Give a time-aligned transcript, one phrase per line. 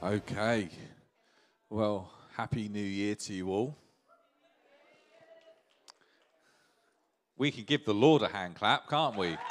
[0.00, 0.68] Okay.
[1.68, 3.76] Well, happy new year to you all.
[7.36, 9.36] We can give the Lord a hand clap, can't we?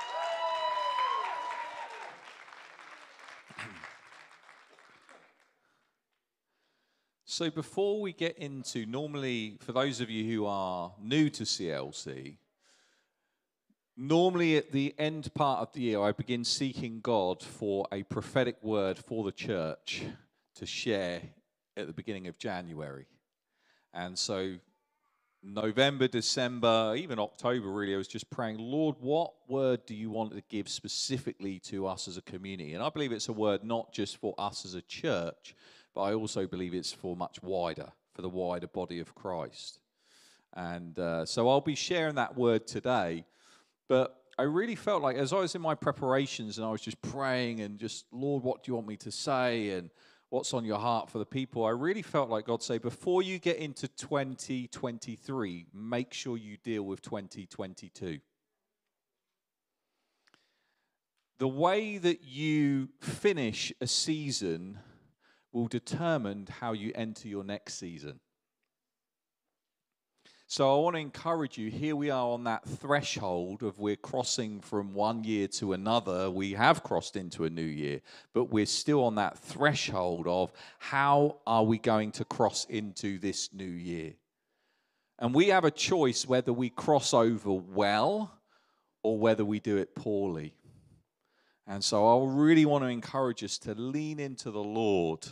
[7.25, 12.37] So, before we get into, normally, for those of you who are new to CLC,
[13.97, 18.63] normally at the end part of the year, I begin seeking God for a prophetic
[18.63, 20.05] word for the church
[20.57, 21.21] to share
[21.75, 23.07] at the beginning of January.
[23.93, 24.55] And so,
[25.43, 30.33] November, December, even October, really, I was just praying, Lord, what word do you want
[30.33, 32.73] to give specifically to us as a community?
[32.73, 35.55] And I believe it's a word not just for us as a church
[35.97, 39.79] but I also believe it's for much wider, for the wider body of Christ.
[40.53, 43.25] And uh, so I'll be sharing that word today.
[43.89, 47.01] But I really felt like as I was in my preparations and I was just
[47.01, 49.71] praying and just, Lord, what do you want me to say?
[49.71, 49.89] And
[50.29, 51.65] what's on your heart for the people?
[51.65, 56.83] I really felt like God say, before you get into 2023, make sure you deal
[56.83, 58.19] with 2022.
[61.39, 64.79] The way that you finish a season
[65.51, 68.19] will determine how you enter your next season.
[70.49, 71.69] So I want to encourage you.
[71.69, 76.31] Here we are on that threshold of we're crossing from one year to another.
[76.31, 77.99] We have crossed into a new year,
[78.33, 83.49] but we're still on that threshold of how are we going to cross into this
[83.51, 84.13] new year?
[85.19, 88.31] And we have a choice whether we cross over well
[89.03, 90.53] or whether we do it poorly.
[91.67, 95.27] And so I really want to encourage us to lean into the Lord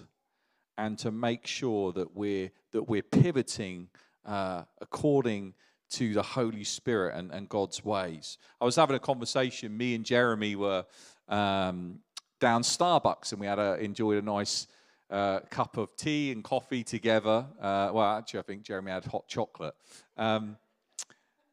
[0.77, 3.87] and to make sure that we're that we're pivoting
[4.25, 5.53] uh, according
[5.91, 8.37] to the Holy Spirit and, and God's ways.
[8.59, 9.77] I was having a conversation.
[9.77, 10.85] Me and Jeremy were
[11.29, 11.99] um,
[12.39, 14.67] down Starbucks, and we had a, enjoyed a nice
[15.09, 17.45] uh, cup of tea and coffee together.
[17.61, 19.75] Uh, well, actually, I think Jeremy had hot chocolate.
[20.17, 20.57] Um,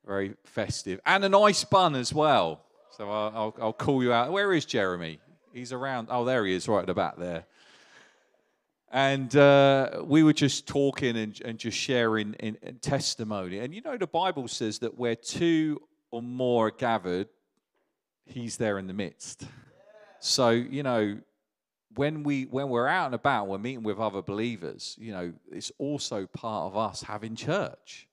[0.07, 2.63] very festive, and a nice bun as well.
[2.97, 4.33] So I'll, I'll call you out.
[4.33, 5.21] Where is Jeremy?
[5.53, 6.09] He's around.
[6.11, 7.45] Oh, there he is, right at the back there.
[8.93, 13.59] And uh, we were just talking and, and just sharing in, in testimony.
[13.59, 15.81] And you know, the Bible says that where two
[16.11, 17.29] or more are gathered,
[18.27, 19.47] he's there in the midst.
[20.21, 21.19] So, you know,
[21.95, 25.73] when we when we're out and about, we're meeting with other believers, you know, it's
[25.79, 28.09] also part of us having church.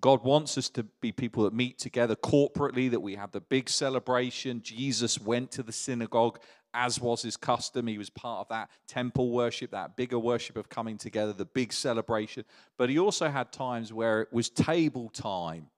[0.00, 3.68] God wants us to be people that meet together corporately, that we have the big
[3.68, 4.62] celebration.
[4.62, 6.38] Jesus went to the synagogue
[6.74, 7.86] as was his custom.
[7.86, 11.72] He was part of that temple worship, that bigger worship of coming together, the big
[11.72, 12.44] celebration.
[12.76, 15.68] But he also had times where it was table time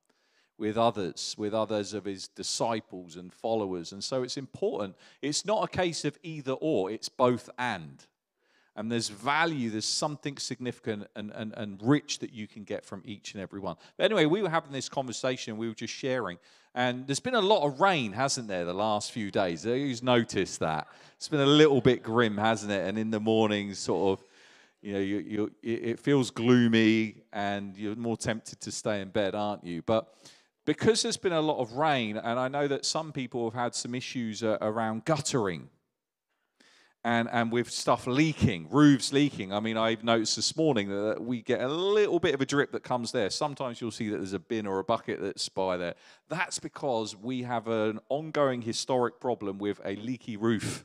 [0.57, 3.91] with others, with others of his disciples and followers.
[3.91, 4.95] And so it's important.
[5.21, 8.05] It's not a case of either or, it's both and
[8.75, 13.01] and there's value, there's something significant and, and, and rich that you can get from
[13.05, 13.77] each and every one.
[13.97, 16.37] But anyway, we were having this conversation, we were just sharing,
[16.73, 19.63] and there's been a lot of rain, hasn't there, the last few days?
[19.63, 20.87] Who's noticed that?
[21.15, 22.85] It's been a little bit grim, hasn't it?
[22.85, 24.25] And in the mornings, sort of,
[24.81, 29.35] you know, you, you, it feels gloomy and you're more tempted to stay in bed,
[29.35, 29.83] aren't you?
[29.83, 30.13] But
[30.65, 33.73] because there's been a lot of rain, and I know that some people have had
[33.73, 35.69] some issues uh, around guttering
[37.05, 39.53] and, and with stuff leaking, roofs leaking.
[39.53, 42.71] I mean, I've noticed this morning that we get a little bit of a drip
[42.71, 43.29] that comes there.
[43.29, 45.93] Sometimes you'll see that there's a bin or a bucket that's by there.
[46.29, 50.83] That's because we have an ongoing historic problem with a leaky roof.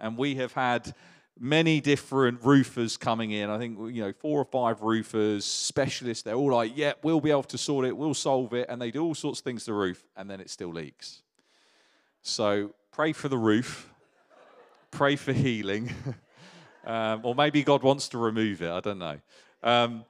[0.00, 0.94] And we have had
[1.38, 3.50] many different roofers coming in.
[3.50, 6.22] I think, you know, four or five roofers, specialists.
[6.22, 8.70] They're all like, yeah, we'll be able to sort it, we'll solve it.
[8.70, 11.20] And they do all sorts of things to the roof, and then it still leaks.
[12.22, 13.92] So pray for the roof
[14.90, 15.92] pray for healing.
[16.84, 18.70] um, or maybe God wants to remove it.
[18.70, 19.18] I don't know.
[19.62, 20.04] Um,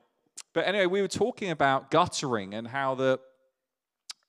[0.52, 3.20] but anyway, we were talking about guttering and how the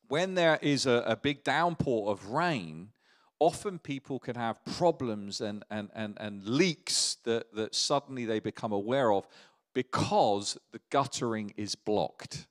[0.08, 2.90] when there is a, a big downpour of rain,
[3.40, 8.72] often people can have problems and, and, and, and leaks that, that suddenly they become
[8.72, 9.28] aware of
[9.74, 12.48] because the guttering is blocked.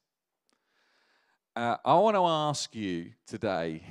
[1.57, 3.83] Uh, I want to ask you today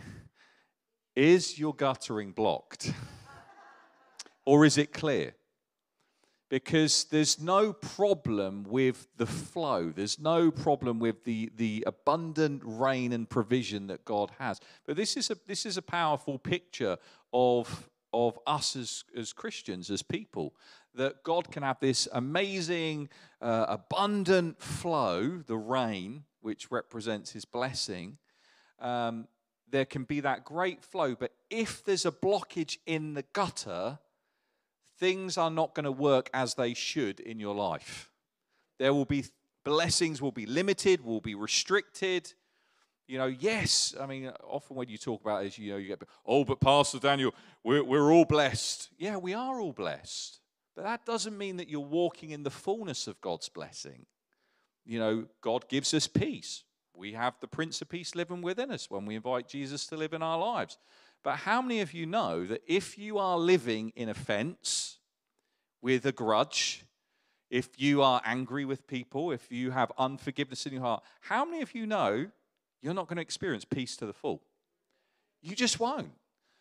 [1.16, 2.94] is your guttering blocked?
[4.48, 5.34] Or is it clear?
[6.50, 9.92] Because there's no problem with the flow.
[9.94, 14.62] There's no problem with the, the abundant rain and provision that God has.
[14.86, 16.96] But this is a, this is a powerful picture
[17.34, 20.56] of, of us as, as Christians, as people,
[20.96, 23.10] that God can have this amazing,
[23.42, 28.18] uh, abundant flow, the rain, which represents his blessing.
[28.80, 29.28] Um,
[29.70, 34.00] there can be that great flow, but if there's a blockage in the gutter,
[35.00, 38.12] things are not going to work as they should in your life.
[38.80, 39.26] There will be
[39.68, 42.34] blessings will be limited, will be restricted.
[43.06, 46.04] You know, yes, I mean, often when you talk about this, you know, you get,
[46.26, 47.34] oh, but Pastor Daniel,
[47.66, 48.90] we're, we're all blessed.
[48.98, 50.40] Yeah, we are all blessed.
[50.74, 54.06] But that doesn't mean that you're walking in the fullness of God's blessing.
[54.86, 56.64] You know, God gives us peace.
[56.94, 60.14] We have the Prince of Peace living within us when we invite Jesus to live
[60.14, 60.78] in our lives.
[61.24, 64.98] But how many of you know that if you are living in offense
[65.82, 66.86] with a grudge,
[67.50, 71.62] if you are angry with people, if you have unforgiveness in your heart, how many
[71.62, 72.28] of you know
[72.82, 74.42] you're not going to experience peace to the full?
[75.42, 76.12] You just won't.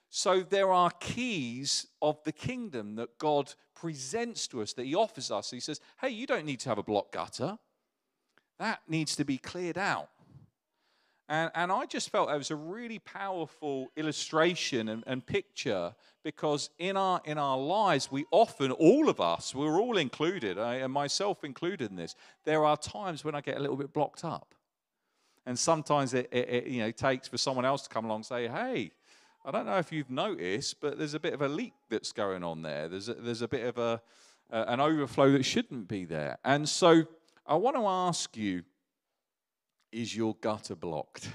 [0.08, 5.30] So there are keys of the kingdom that God presents to us, that He offers
[5.30, 5.50] us.
[5.50, 7.58] He says, hey, you don't need to have a block gutter.
[8.58, 10.08] That needs to be cleared out.
[11.28, 15.92] And, and I just felt it was a really powerful illustration and, and picture
[16.22, 20.76] because in our, in our lives, we often, all of us, we're all included, I,
[20.76, 22.14] and myself included in this,
[22.44, 24.54] there are times when I get a little bit blocked up.
[25.46, 28.26] And sometimes it, it, it you know, takes for someone else to come along and
[28.26, 28.92] say, hey,
[29.44, 32.44] I don't know if you've noticed, but there's a bit of a leak that's going
[32.44, 32.88] on there.
[32.88, 34.00] There's a, there's a bit of a,
[34.52, 36.38] uh, an overflow that shouldn't be there.
[36.44, 37.04] And so
[37.46, 38.62] I want to ask you
[39.96, 41.30] is your gutter blocked?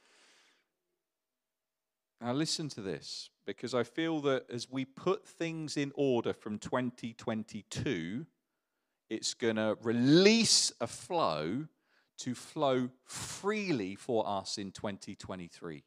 [2.22, 6.58] now, listen to this, because I feel that as we put things in order from
[6.58, 8.24] 2022,
[9.10, 11.66] it's going to release a flow
[12.18, 15.84] to flow freely for us in 2023.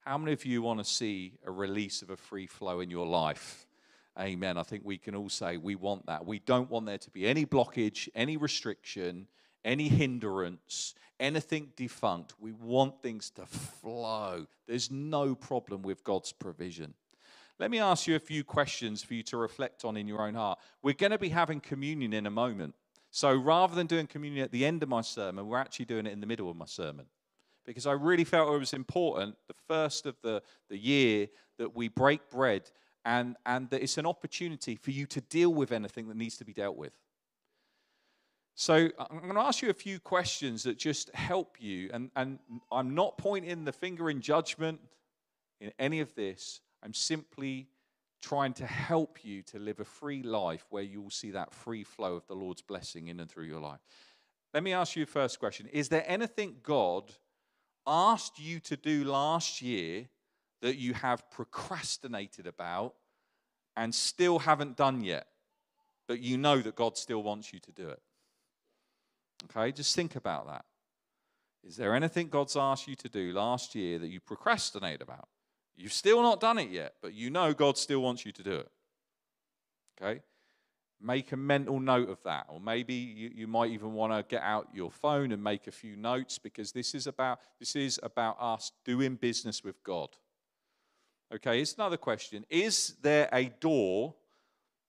[0.00, 3.06] How many of you want to see a release of a free flow in your
[3.06, 3.68] life?
[4.18, 4.58] Amen.
[4.58, 6.26] I think we can all say we want that.
[6.26, 9.28] We don't want there to be any blockage, any restriction,
[9.64, 12.34] any hindrance, anything defunct.
[12.38, 14.46] We want things to flow.
[14.66, 16.94] There's no problem with God's provision.
[17.58, 20.34] Let me ask you a few questions for you to reflect on in your own
[20.34, 20.58] heart.
[20.82, 22.74] We're going to be having communion in a moment.
[23.10, 26.12] So rather than doing communion at the end of my sermon, we're actually doing it
[26.12, 27.06] in the middle of my sermon.
[27.64, 31.88] Because I really felt it was important, the first of the, the year, that we
[31.88, 32.70] break bread
[33.04, 36.44] and, and that it's an opportunity for you to deal with anything that needs to
[36.44, 36.92] be dealt with.
[38.54, 41.90] So uh, I'm going to ask you a few questions that just help you.
[41.92, 42.38] And, and
[42.70, 44.80] I'm not pointing the finger in judgment
[45.60, 46.60] in any of this.
[46.82, 47.68] I'm simply
[48.20, 51.84] trying to help you to live a free life where you will see that free
[51.84, 53.80] flow of the Lord's blessing in and through your life.
[54.54, 57.10] Let me ask you a first question Is there anything God
[57.86, 60.06] asked you to do last year
[60.60, 62.94] that you have procrastinated about
[63.76, 65.26] and still haven't done yet,
[66.06, 68.00] but you know that God still wants you to do it?
[69.44, 70.64] Okay, just think about that.
[71.64, 75.28] Is there anything God's asked you to do last year that you procrastinate about?
[75.76, 78.52] You've still not done it yet, but you know God still wants you to do
[78.52, 78.70] it.
[80.00, 80.20] Okay?
[81.00, 82.46] Make a mental note of that.
[82.48, 85.72] Or maybe you, you might even want to get out your phone and make a
[85.72, 90.10] few notes because this is about this is about us doing business with God.
[91.34, 92.44] Okay, it's another question.
[92.50, 94.14] Is there a door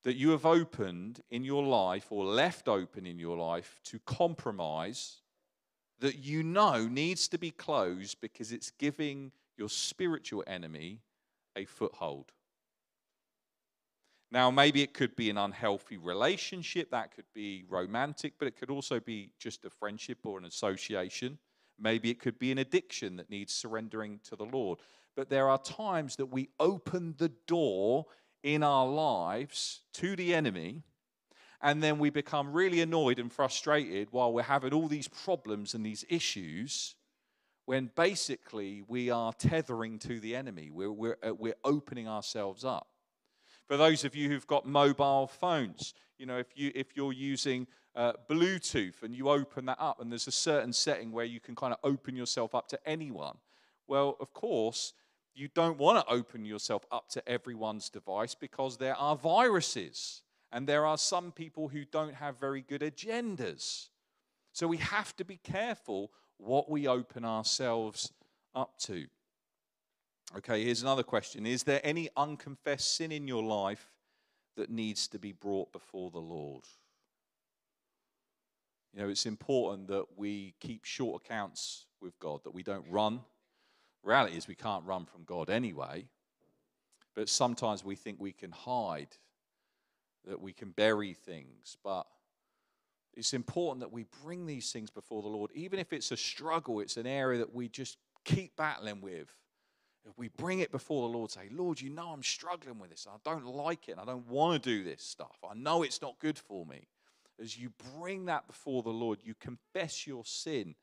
[0.04, 5.22] that you have opened in your life or left open in your life to compromise
[6.00, 11.00] that you know needs to be closed because it's giving your spiritual enemy
[11.56, 12.32] a foothold.
[14.32, 18.72] Now, maybe it could be an unhealthy relationship, that could be romantic, but it could
[18.72, 21.38] also be just a friendship or an association.
[21.80, 24.80] Maybe it could be an addiction that needs surrendering to the Lord.
[25.16, 28.08] But there are times that we open the door
[28.44, 30.84] in our lives to the enemy,
[31.62, 35.86] and then we become really annoyed and frustrated while we're having all these problems and
[35.86, 36.96] these issues,
[37.66, 40.70] when basically we are tethering to the enemy.
[40.70, 42.88] We're, we're, uh, we're opening ourselves up.
[43.66, 47.66] For those of you who've got mobile phones, you know, if, you, if you're using
[47.96, 51.56] uh, Bluetooth and you open that up, and there's a certain setting where you can
[51.56, 53.38] kind of open yourself up to anyone,
[53.88, 54.94] well, of course,
[55.36, 60.22] you don't want to open yourself up to everyone's device because there are viruses
[60.52, 63.90] and there are some people who don't have very good agendas.
[64.52, 68.12] So we have to be careful what we open ourselves
[68.54, 69.08] up to.
[70.38, 73.92] Okay, here's another question Is there any unconfessed sin in your life
[74.56, 76.64] that needs to be brought before the Lord?
[78.94, 83.22] You know, it's important that we keep short accounts with God, that we don't run
[84.04, 86.06] Reality is we can't run from God anyway,
[87.16, 89.16] but sometimes we think we can hide,
[90.26, 91.78] that we can bury things.
[91.84, 92.06] But
[93.14, 96.80] it's important that we bring these things before the Lord, even if it's a struggle,
[96.80, 99.30] it's an area that we just keep battling with.
[100.06, 103.08] if we bring it before the Lord, say, Lord, you know I'm struggling with this.
[103.10, 103.98] I don't like it.
[104.00, 105.38] I don't want to do this stuff.
[105.50, 106.88] I know it's not good for me.
[107.42, 110.76] As you bring that before the Lord, you confess your sin.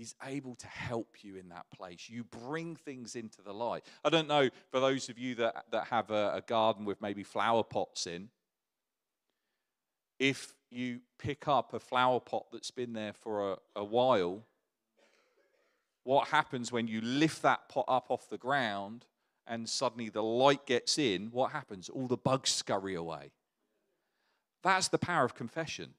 [0.00, 2.08] He's able to help you in that place.
[2.08, 3.84] You bring things into the light.
[4.02, 7.22] I don't know for those of you that, that have a, a garden with maybe
[7.22, 8.30] flower pots in,
[10.18, 14.42] if you pick up a flower pot that's been there for a, a while,
[16.04, 19.04] what happens when you lift that pot up off the ground
[19.46, 21.26] and suddenly the light gets in?
[21.30, 21.90] What happens?
[21.90, 23.32] All the bugs scurry away.
[24.62, 25.92] That's the power of confession.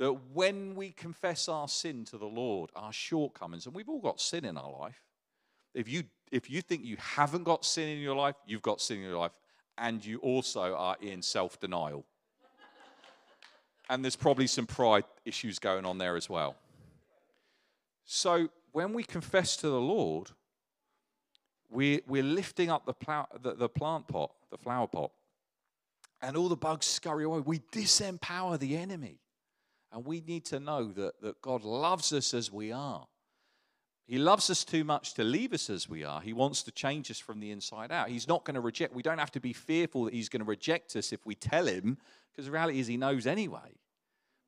[0.00, 4.18] That when we confess our sin to the Lord, our shortcomings, and we've all got
[4.18, 4.98] sin in our life.
[5.74, 8.96] If you if you think you haven't got sin in your life, you've got sin
[8.96, 9.32] in your life,
[9.76, 12.06] and you also are in self-denial.
[13.90, 16.56] and there's probably some pride issues going on there as well.
[18.04, 20.30] So when we confess to the Lord,
[21.68, 25.10] we, we're lifting up the, plow, the, the plant pot, the flower pot,
[26.22, 27.40] and all the bugs scurry away.
[27.40, 29.18] We disempower the enemy.
[29.92, 33.06] And we need to know that, that God loves us as we are.
[34.06, 36.20] He loves us too much to leave us as we are.
[36.20, 38.08] He wants to change us from the inside out.
[38.08, 38.92] He's not going to reject.
[38.92, 41.66] We don't have to be fearful that He's going to reject us if we tell
[41.66, 41.96] Him,
[42.32, 43.78] because the reality is He knows anyway.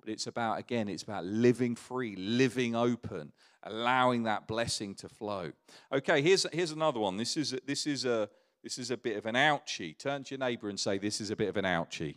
[0.00, 3.30] But it's about, again, it's about living free, living open,
[3.62, 5.52] allowing that blessing to flow.
[5.92, 7.16] Okay, here's, here's another one.
[7.16, 8.28] This is, this, is a,
[8.64, 9.96] this is a bit of an ouchie.
[9.96, 12.16] Turn to your neighbor and say, This is a bit of an ouchie.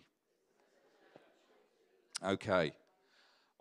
[2.26, 2.72] Okay.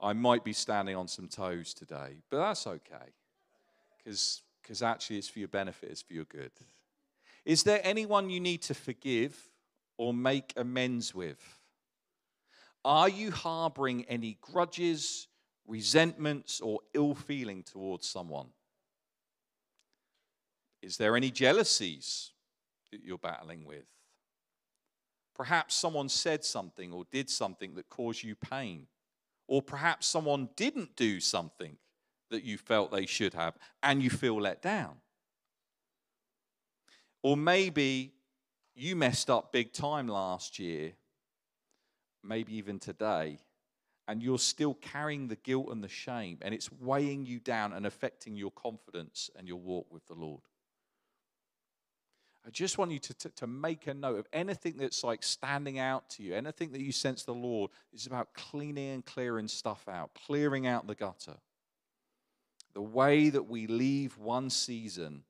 [0.00, 3.12] I might be standing on some toes today, but that's okay.
[4.04, 6.52] Because actually, it's for your benefit, it's for your good.
[7.44, 9.38] Is there anyone you need to forgive
[9.96, 11.40] or make amends with?
[12.84, 15.28] Are you harboring any grudges,
[15.66, 18.48] resentments, or ill feeling towards someone?
[20.82, 22.32] Is there any jealousies
[22.92, 23.86] that you're battling with?
[25.34, 28.86] Perhaps someone said something or did something that caused you pain.
[29.54, 31.76] Or perhaps someone didn't do something
[32.32, 34.96] that you felt they should have and you feel let down.
[37.22, 38.14] Or maybe
[38.74, 40.94] you messed up big time last year
[42.24, 43.38] maybe even today,
[44.08, 47.86] and you're still carrying the guilt and the shame, and it's weighing you down and
[47.86, 50.42] affecting your confidence and your walk with the Lord.
[52.46, 55.78] I just want you to, to, to, make a note of anything that's like standing
[55.78, 59.88] out to you, anything that you sense the Lord is about cleaning and clearing stuff
[59.88, 61.36] out, clearing out the gutter.
[62.74, 65.22] The way that we leave one season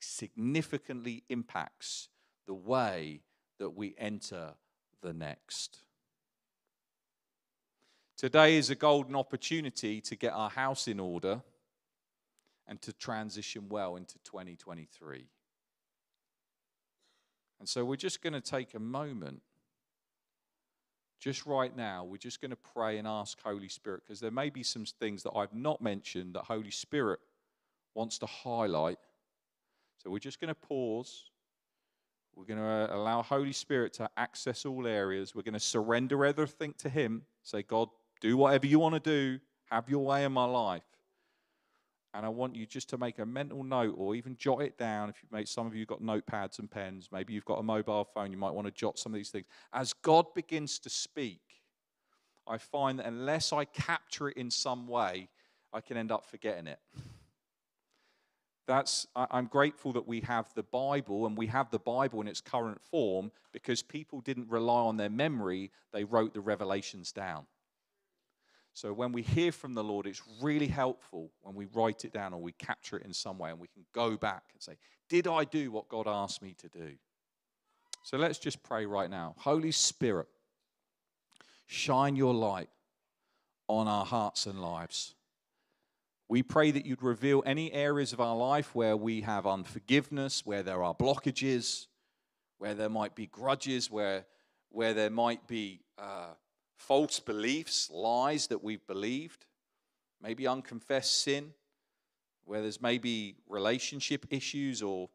[0.00, 2.08] significantly impacts
[2.46, 3.20] the way
[3.60, 4.54] that we enter
[5.00, 5.78] the next.
[8.16, 11.40] Today is a golden opportunity to get our house in order
[12.66, 15.28] and to transition well into 2023.
[17.60, 19.42] And so we're just going to take a moment,
[21.20, 24.50] just right now, we're just going to pray and ask Holy Spirit, because there may
[24.50, 27.18] be some things that I've not mentioned that Holy Spirit
[27.94, 28.98] wants to highlight.
[30.02, 31.30] So we're just going to pause.
[32.36, 35.34] We're going to uh, allow Holy Spirit to access all areas.
[35.34, 37.22] We're going to surrender everything to Him.
[37.42, 37.88] Say, God,
[38.20, 39.40] do whatever you want to do.
[39.70, 40.84] Have your way in my life.
[42.14, 45.10] And I want you just to make a mental note or even jot it down.
[45.10, 48.04] If you make some of you got notepads and pens, maybe you've got a mobile
[48.04, 49.46] phone, you might want to jot some of these things.
[49.72, 51.40] As God begins to speak,
[52.46, 55.28] I find that unless I capture it in some way,
[55.72, 56.80] I can end up forgetting it.
[58.66, 62.42] That's, I'm grateful that we have the Bible and we have the Bible in its
[62.42, 67.46] current form because people didn't rely on their memory, they wrote the revelations down.
[68.78, 72.32] So when we hear from the Lord, it's really helpful when we write it down
[72.32, 74.74] or we capture it in some way and we can go back and say,
[75.08, 76.92] Did I do what God asked me to do?
[78.04, 79.34] So let's just pray right now.
[79.38, 80.28] Holy Spirit,
[81.66, 82.68] shine your light
[83.66, 85.16] on our hearts and lives.
[86.28, 90.62] We pray that you'd reveal any areas of our life where we have unforgiveness, where
[90.62, 91.88] there are blockages,
[92.58, 94.24] where there might be grudges, where,
[94.68, 96.34] where there might be uh,
[96.78, 99.44] false beliefs, lies that we've believed,
[100.22, 101.52] maybe unconfessed sin,
[102.44, 105.10] where there's maybe relationship issues or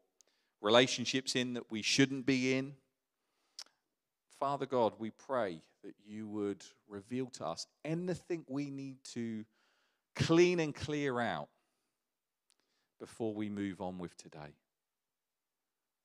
[0.60, 2.74] relationships in that we shouldn't be in.
[4.38, 9.44] Father God, we pray that you would reveal to us anything we need to
[10.14, 11.48] clean and clear out
[13.00, 14.54] before we move on with today.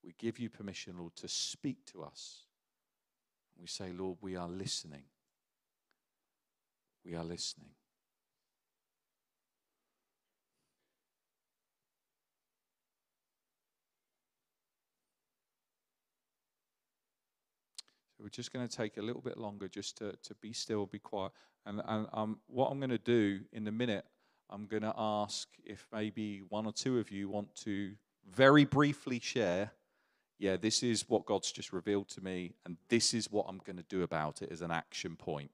[0.04, 2.46] We give you permission, Lord, to speak to us.
[3.60, 5.04] We say, Lord, we are listening
[7.10, 7.70] we are listening.
[18.16, 20.86] So we're just going to take a little bit longer just to, to be still,
[20.86, 21.32] be quiet.
[21.66, 24.06] And, and um, what I'm going to do in a minute,
[24.52, 27.94] I'm going to ask if maybe one or two of you want to
[28.30, 29.72] very briefly share
[30.38, 33.76] yeah, this is what God's just revealed to me, and this is what I'm going
[33.76, 35.52] to do about it as an action point.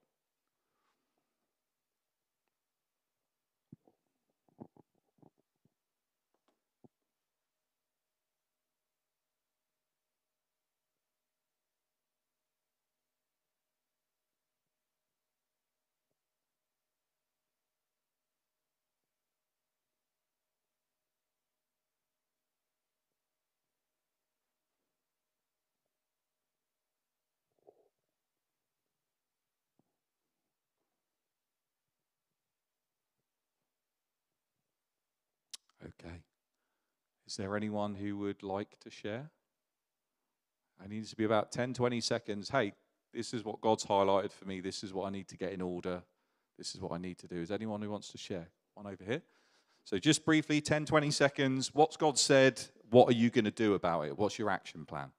[37.28, 39.30] Is there anyone who would like to share?
[40.84, 42.50] I need to be about 10, 20 seconds.
[42.50, 42.74] Hey,
[43.14, 44.60] this is what God's highlighted for me.
[44.60, 46.04] This is what I need to get in order.
[46.58, 47.38] This is what I need to do.
[47.42, 48.48] Is anyone who wants to share?
[48.76, 49.22] One over here.
[49.86, 51.72] So, just briefly, 10, 20 seconds.
[51.74, 52.62] What's God said?
[52.90, 54.18] What are you going to do about it?
[54.18, 55.12] What's your action plan?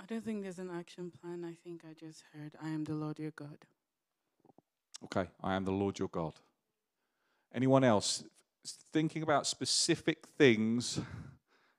[0.00, 1.44] I don't think there's an action plan.
[1.44, 3.58] I think I just heard, I am the Lord your God.
[5.04, 6.34] Okay, I am the Lord your God.
[7.54, 8.24] Anyone else?
[8.92, 11.00] Thinking about specific things,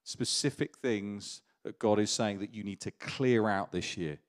[0.03, 4.19] specific things that God is saying that you need to clear out this year?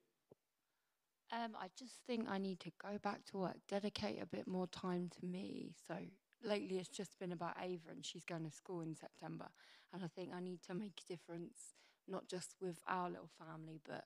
[1.33, 4.69] Um, I just think I need to go back to work, dedicate a bit more
[4.69, 5.73] time to me.
[5.89, 5.97] So
[6.45, 9.47] lately it's just been about Ava and she's going to school in September.
[9.93, 11.75] And I think I need to make a difference,
[12.07, 14.05] not just with our little family, but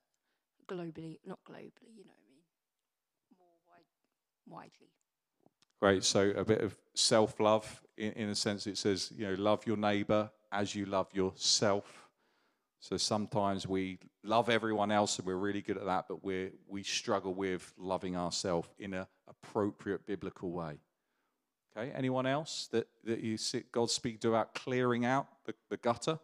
[0.68, 2.44] globally, not globally, you know what I mean?
[3.38, 3.84] More wide,
[4.46, 4.92] widely.
[5.80, 6.04] Great.
[6.04, 8.66] So a bit of self-love in, in a sense.
[8.66, 12.08] It says, you know, love your neighbor as you love yourself.
[12.80, 16.82] So sometimes we love everyone else and we're really good at that, but we we
[16.82, 20.78] struggle with loving ourselves in an appropriate biblical way.
[21.76, 21.92] Okay.
[21.94, 26.18] Anyone else that, that you see God speak to about clearing out the, the gutter?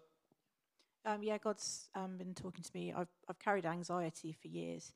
[1.05, 2.93] Um, yeah, God's um, been talking to me.
[2.93, 4.93] I've I've carried anxiety for years,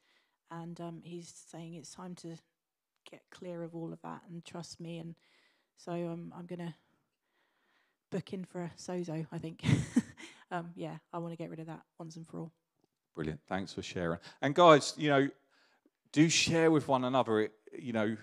[0.51, 2.37] and um, He's saying it's time to
[3.11, 4.99] get clear of all of that and trust me.
[4.99, 5.15] And
[5.77, 6.75] so um, I'm going to
[8.11, 9.63] book in for a sozo, I think.
[10.51, 12.53] um, yeah, I want to get rid of that once and for all.
[13.15, 13.41] Brilliant.
[13.49, 14.19] Thanks for sharing.
[14.41, 15.29] And guys, you know,
[16.13, 18.17] do share with one another, you know,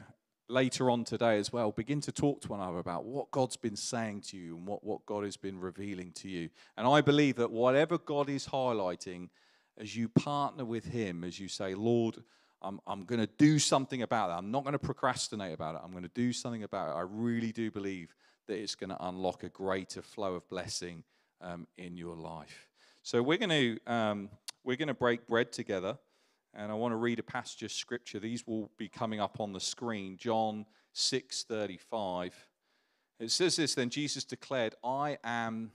[0.48, 1.71] later on today as well.
[1.71, 4.84] Begin to talk to one another about what God's been saying to you and what,
[4.84, 6.50] what God has been revealing to you.
[6.78, 9.30] And I believe that whatever God is highlighting,
[9.78, 12.17] as you partner with Him, as you say, Lord,
[12.62, 14.34] I'm, I'm going to do something about it.
[14.34, 15.82] I'm not going to procrastinate about it.
[15.84, 16.98] I'm going to do something about it.
[16.98, 18.15] I really do believe
[18.48, 21.04] that it's going to unlock a greater flow of blessing
[21.41, 22.68] um, in your life.
[23.04, 24.30] So we're going to um,
[24.63, 25.98] we're going to break bread together,
[26.54, 28.20] and I want to read a passage of scripture.
[28.20, 30.18] These will be coming up on the screen.
[30.18, 32.34] John six thirty five.
[33.20, 33.76] It says this.
[33.76, 35.72] Then Jesus declared, "I am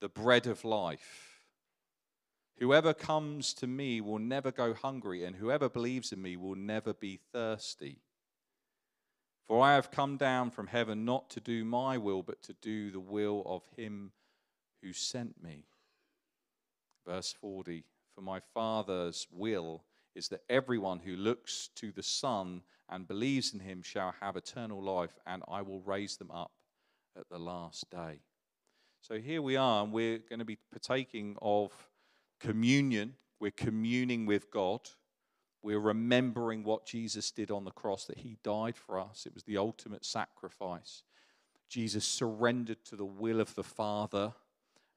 [0.00, 1.33] the bread of life."
[2.58, 6.94] Whoever comes to me will never go hungry, and whoever believes in me will never
[6.94, 7.98] be thirsty.
[9.46, 12.90] For I have come down from heaven not to do my will, but to do
[12.90, 14.12] the will of him
[14.82, 15.64] who sent me.
[17.06, 23.08] Verse 40 For my Father's will is that everyone who looks to the Son and
[23.08, 26.52] believes in him shall have eternal life, and I will raise them up
[27.18, 28.20] at the last day.
[29.00, 31.72] So here we are, and we're going to be partaking of
[32.44, 34.80] communion, we're communing with God.
[35.62, 39.24] We're remembering what Jesus did on the cross, that he died for us.
[39.26, 41.02] It was the ultimate sacrifice.
[41.70, 44.34] Jesus surrendered to the will of the Father.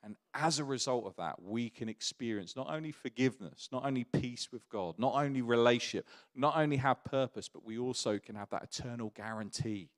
[0.04, 4.50] And as a result of that, we can experience not only forgiveness, not only peace
[4.52, 8.64] with God, not only relationship, not only have purpose, but we also can have that
[8.64, 9.90] eternal guarantee,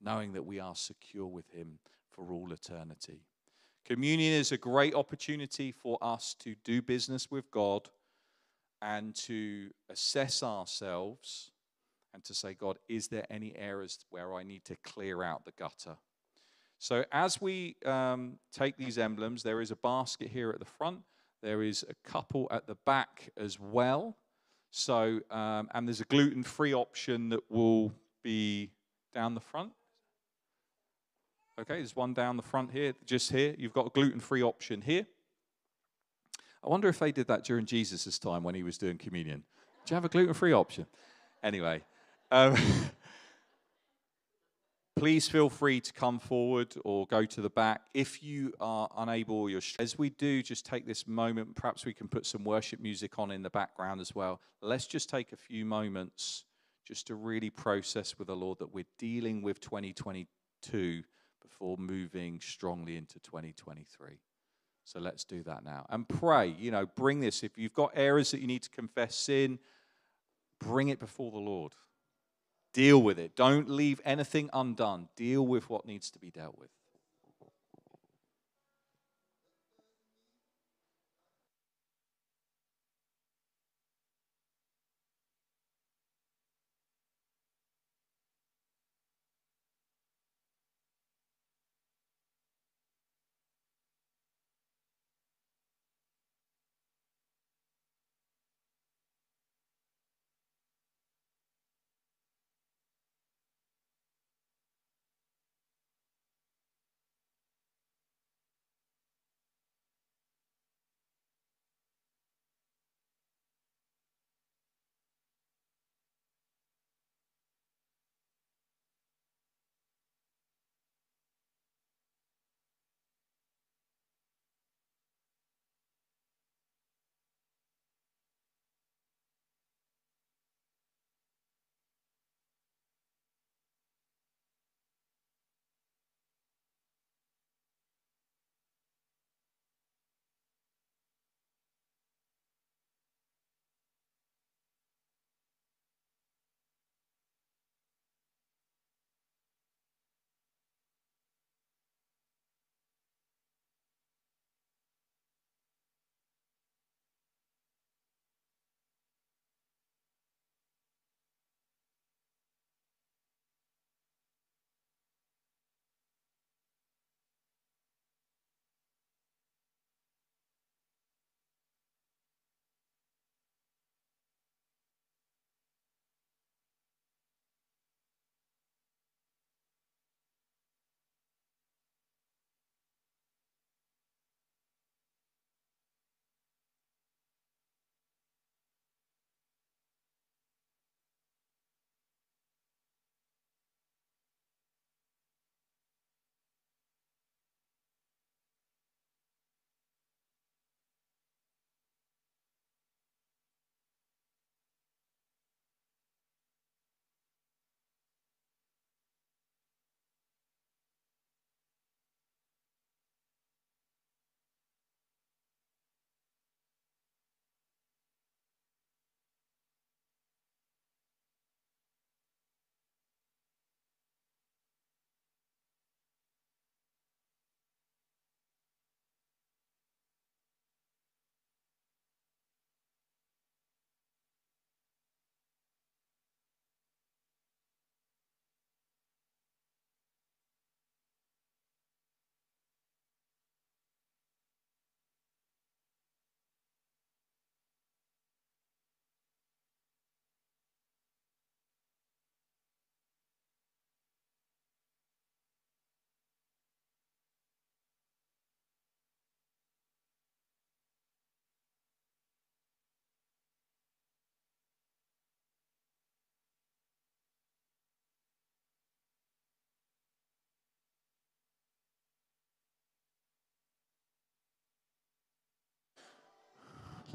[0.00, 1.78] knowing that we are secure with Him
[2.10, 3.20] for all eternity.
[3.88, 7.88] Communion is a great opportunity for us to do business with God
[8.82, 11.52] and to assess ourselves
[12.12, 15.52] and to say, God, is there any areas where I need to clear out the
[15.52, 15.96] gutter?
[16.78, 21.00] So, as we um, take these emblems, there is a basket here at the front,
[21.42, 24.18] there is a couple at the back as well.
[24.70, 28.70] So, um, and there's a gluten free option that will be
[29.14, 29.72] down the front.
[31.60, 33.52] Okay, there's one down the front here, just here.
[33.58, 35.06] You've got a gluten free option here.
[36.62, 39.42] I wonder if they did that during Jesus' time when he was doing communion.
[39.84, 40.86] Do you have a gluten free option?
[41.42, 41.82] Anyway,
[42.30, 42.56] um,
[44.96, 47.82] please feel free to come forward or go to the back.
[47.92, 51.56] If you are unable, or you're as we do, just take this moment.
[51.56, 54.40] Perhaps we can put some worship music on in the background as well.
[54.62, 56.44] Let's just take a few moments
[56.86, 61.02] just to really process with the Lord that we're dealing with 2022
[61.48, 64.20] before moving strongly into 2023.
[64.84, 66.54] So let's do that now and pray.
[66.58, 67.42] You know, bring this.
[67.42, 69.58] If you've got areas that you need to confess sin,
[70.60, 71.72] bring it before the Lord.
[72.72, 73.34] Deal with it.
[73.34, 75.08] Don't leave anything undone.
[75.16, 76.70] Deal with what needs to be dealt with.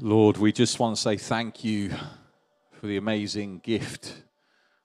[0.00, 1.90] Lord, we just want to say thank you
[2.72, 4.24] for the amazing gift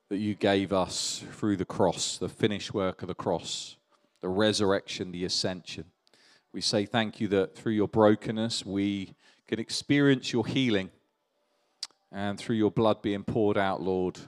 [0.09, 3.77] that you gave us through the cross, the finished work of the cross,
[4.21, 5.85] the resurrection, the ascension.
[6.53, 9.15] We say thank you that through your brokenness we
[9.47, 10.91] can experience your healing.
[12.11, 14.19] And through your blood being poured out, Lord,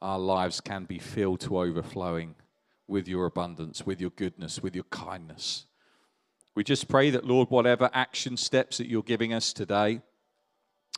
[0.00, 2.36] our lives can be filled to overflowing
[2.86, 5.66] with your abundance, with your goodness, with your kindness.
[6.54, 10.00] We just pray that, Lord, whatever action steps that you're giving us today,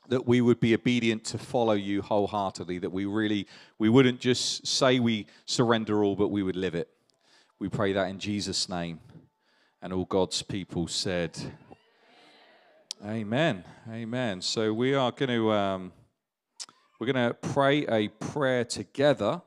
[0.08, 3.46] that we would be obedient to follow you wholeheartedly, that we really,
[3.78, 6.88] we wouldn't just say we surrender all, but we would live it.
[7.58, 9.00] We pray that in Jesus' name.
[9.80, 11.38] And all God's people said,
[13.04, 13.64] Amen.
[13.90, 14.40] Amen.
[14.40, 15.92] So we are going to, um,
[16.98, 19.42] we're going to pray a prayer together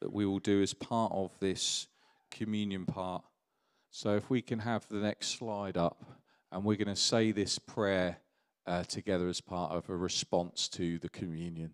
[0.00, 1.86] that we will do as part of this
[2.30, 3.22] communion part.
[3.90, 6.02] So if we can have the next slide up,
[6.50, 8.18] and we're going to say this prayer
[8.66, 11.72] uh, together as part of a response to the communion.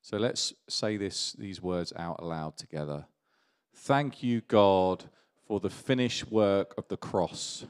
[0.00, 3.06] So let's say this, these words out aloud together.
[3.74, 5.04] Thank you, God,
[5.46, 7.64] for the finished work of the cross.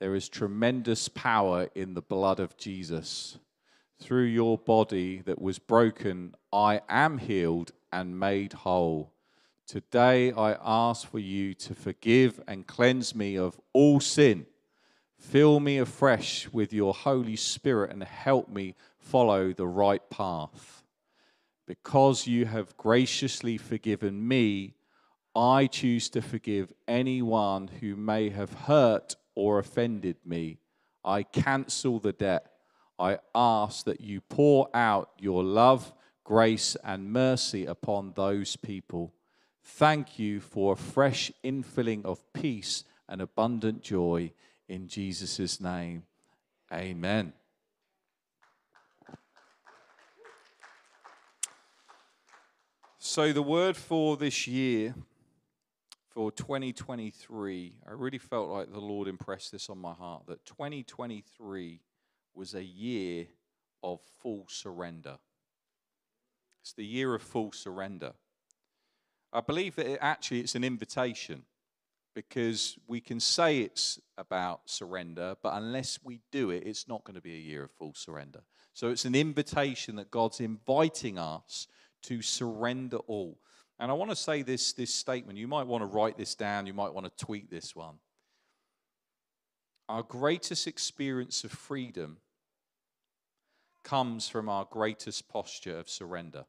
[0.00, 3.38] There is tremendous power in the blood of Jesus.
[4.00, 9.12] Through your body that was broken, I am healed and made whole.
[9.66, 14.46] Today I ask for you to forgive and cleanse me of all sin.
[15.30, 20.84] Fill me afresh with your Holy Spirit and help me follow the right path.
[21.66, 24.74] Because you have graciously forgiven me,
[25.34, 30.58] I choose to forgive anyone who may have hurt or offended me.
[31.04, 32.52] I cancel the debt.
[32.98, 39.14] I ask that you pour out your love, grace, and mercy upon those people.
[39.62, 44.30] Thank you for a fresh infilling of peace and abundant joy
[44.68, 46.04] in Jesus' name.
[46.72, 47.32] Amen.
[52.98, 54.94] So, the word for this year,
[56.08, 61.80] for 2023, I really felt like the Lord impressed this on my heart that 2023
[62.34, 63.26] was a year
[63.82, 65.18] of full surrender.
[66.62, 68.12] It's the year of full surrender.
[69.32, 71.42] I believe that it actually it's an invitation
[72.14, 77.16] because we can say it's about surrender, but unless we do it, it's not going
[77.16, 78.40] to be a year of full surrender.
[78.72, 81.66] So it's an invitation that God's inviting us
[82.04, 83.38] to surrender all.
[83.78, 85.38] And I want to say this, this statement.
[85.38, 87.96] You might want to write this down, you might want to tweet this one.
[89.88, 92.18] Our greatest experience of freedom
[93.82, 96.46] comes from our greatest posture of surrender.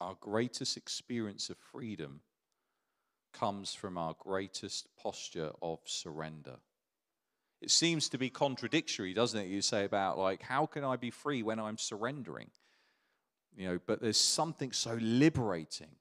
[0.00, 2.20] Our greatest experience of freedom
[3.32, 6.56] comes from our greatest posture of surrender.
[7.60, 9.46] It seems to be contradictory, doesn't it?
[9.46, 12.50] You say about, like, how can I be free when I'm surrendering?
[13.56, 15.94] You know, but there's something so liberating,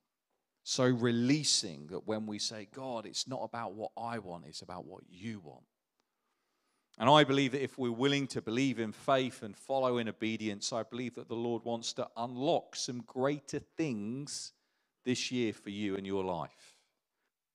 [0.63, 4.85] so releasing that when we say, God, it's not about what I want, it's about
[4.85, 5.65] what you want.
[6.97, 10.73] And I believe that if we're willing to believe in faith and follow in obedience,
[10.73, 14.53] I believe that the Lord wants to unlock some greater things
[15.03, 16.70] this year for you and your life,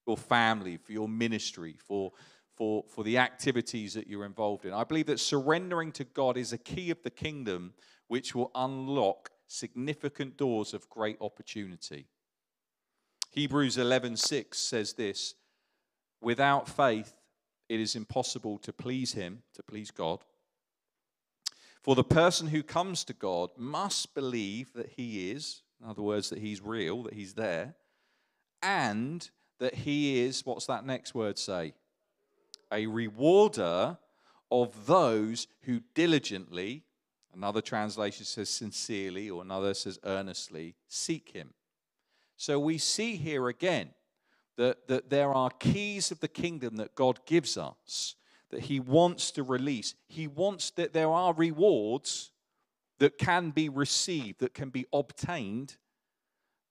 [0.06, 2.12] your family, for your ministry, for,
[2.56, 4.72] for, for the activities that you're involved in.
[4.72, 7.74] I believe that surrendering to God is a key of the kingdom
[8.08, 12.06] which will unlock significant doors of great opportunity.
[13.30, 15.34] Hebrews 11:6 says this,
[16.20, 17.20] without faith
[17.68, 20.24] it is impossible to please him, to please God.
[21.82, 26.30] For the person who comes to God must believe that he is, in other words,
[26.30, 27.74] that he's real, that he's there,
[28.62, 31.74] and that he is, what's that next word say?
[32.72, 33.98] A rewarder
[34.50, 36.84] of those who diligently,
[37.34, 41.54] another translation says sincerely, or another says earnestly, seek him.
[42.36, 43.90] So we see here again
[44.56, 48.16] that, that there are keys of the kingdom that God gives us
[48.50, 49.94] that He wants to release.
[50.08, 52.32] He wants that there are rewards
[52.98, 55.76] that can be received, that can be obtained,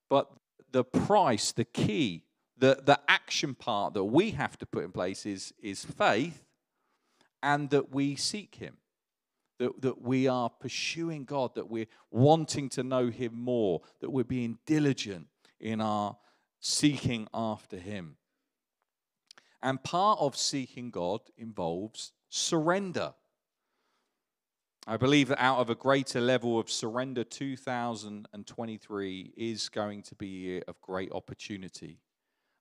[0.09, 0.29] but
[0.71, 2.23] the price, the key,
[2.57, 6.43] the, the action part that we have to put in place is, is faith
[7.43, 8.77] and that we seek Him.
[9.59, 14.25] That, that we are pursuing God, that we're wanting to know Him more, that we're
[14.25, 15.27] being diligent
[15.61, 16.17] in our
[16.59, 18.17] seeking after Him.
[19.63, 23.13] And part of seeking God involves surrender.
[24.87, 30.27] I believe that out of a greater level of surrender, 2023 is going to be
[30.27, 31.99] a year of great opportunity.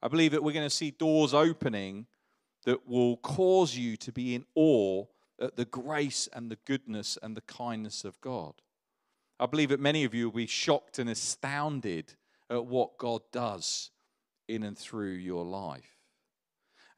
[0.04, 2.06] I believe that we're going to see doors opening
[2.66, 5.06] that will cause you to be in awe
[5.40, 8.52] at the grace and the goodness and the kindness of God.
[9.40, 12.12] I believe that many of you will be shocked and astounded
[12.50, 13.90] at what God does
[14.46, 15.96] in and through your life.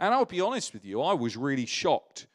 [0.01, 2.27] And I'll be honest with you, I was really shocked.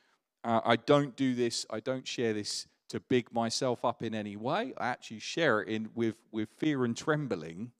[0.41, 4.37] Uh, I don't do this, I don't share this to big myself up in any
[4.37, 4.73] way.
[4.77, 7.73] I actually share it in with, with fear and trembling.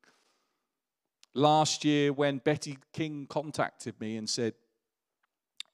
[1.33, 4.53] Last year, when Betty King contacted me and said,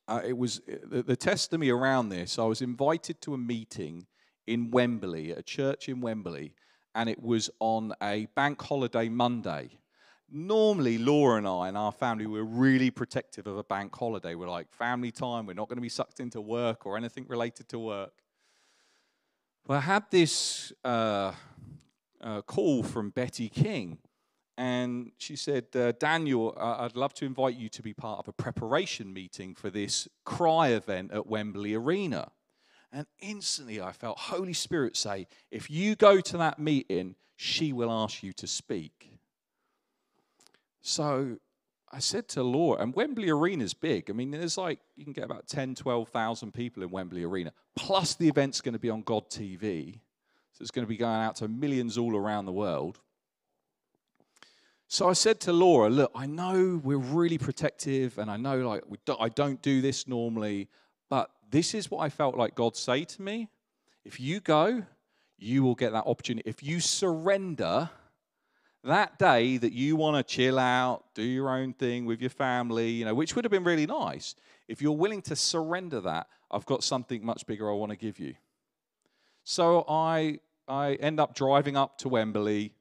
[0.07, 2.39] uh, it was the, the testimony around this.
[2.39, 4.05] I was invited to a meeting
[4.45, 6.53] in Wembley, a church in Wembley,
[6.95, 9.79] and it was on a bank holiday Monday
[10.29, 14.35] normally Laura and I and our family were really protective of a bank holiday.
[14.35, 15.45] We're like family time.
[15.45, 18.13] We're not going to be sucked into work or anything related to work.
[19.65, 21.33] Well, I had this uh,
[22.21, 23.99] uh, call from Betty King,
[24.57, 28.33] and she said, uh, "Daniel, I'd love to invite you to be part of a
[28.33, 32.31] preparation meeting for this cry event at Wembley Arena."
[32.91, 37.91] And instantly, I felt Holy Spirit say, "If you go to that meeting, she will
[37.91, 39.11] ask you to speak."
[40.81, 41.37] So
[41.91, 44.09] I said to Laura, and Wembley Arena is big.
[44.09, 47.53] I mean, there's like, you can get about 10, 12,000 people in Wembley Arena.
[47.75, 49.99] Plus, the event's going to be on God TV.
[50.51, 52.99] So it's going to be going out to millions all around the world.
[54.89, 58.83] So I said to Laura, look, I know we're really protective, and I know like
[59.05, 60.69] do, I don't do this normally,
[61.09, 63.49] but this is what I felt like God say to me.
[64.05, 64.83] If you go,
[65.37, 66.49] you will get that opportunity.
[66.49, 67.89] If you surrender
[68.85, 72.89] that day that you want to chill out, do your own thing with your family,
[72.89, 74.35] you know, which would have been really nice.
[74.69, 78.19] If you're willing to surrender that, I've got something much bigger I want to give
[78.19, 78.35] you.
[79.43, 82.73] So I I end up driving up to Wembley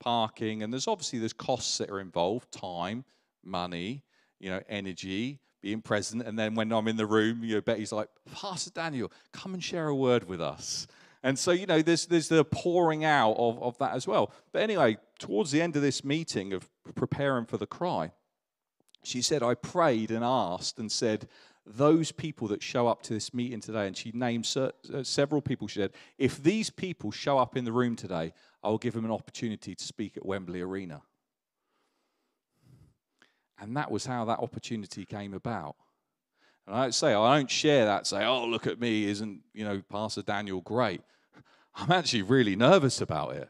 [0.00, 3.04] parking, and there's obviously there's costs that are involved: time,
[3.44, 4.02] money,
[4.38, 6.22] you know, energy, being present.
[6.22, 9.62] And then when I'm in the room, you know, Betty's like, Pastor Daniel, come and
[9.62, 10.86] share a word with us.
[11.22, 14.32] And so, you know, there's there's the pouring out of, of that as well.
[14.52, 18.12] But anyway, towards the end of this meeting of preparing for the cry,
[19.02, 21.28] she said, I prayed and asked and said,
[21.64, 24.70] those people that show up to this meeting today, and she named uh,
[25.02, 28.32] several people, she said, if these people show up in the room today,
[28.66, 31.00] I will give him an opportunity to speak at Wembley Arena.
[33.60, 35.76] And that was how that opportunity came about.
[36.66, 39.80] And I say, I don't share that, say, oh, look at me, isn't, you know,
[39.88, 41.00] Pastor Daniel great?
[41.76, 43.48] I'm actually really nervous about it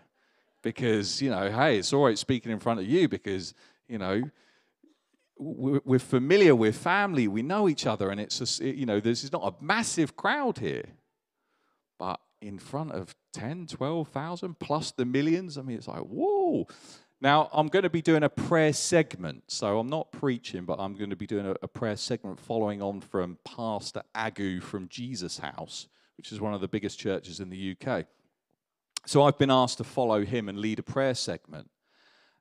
[0.60, 3.54] because, you know, hey, it's all right speaking in front of you because,
[3.88, 4.22] you know,
[5.38, 9.32] we're familiar with family, we know each other, and it's just, you know, this is
[9.32, 10.84] not a massive crowd here,
[12.46, 16.66] in front of 10, 12,000 plus the millions, I mean, it's like, whoa.
[17.20, 20.94] Now, I'm going to be doing a prayer segment, so I'm not preaching, but I'm
[20.94, 25.38] going to be doing a, a prayer segment following on from Pastor Agu from Jesus
[25.38, 28.06] House, which is one of the biggest churches in the UK.
[29.06, 31.70] So I've been asked to follow him and lead a prayer segment.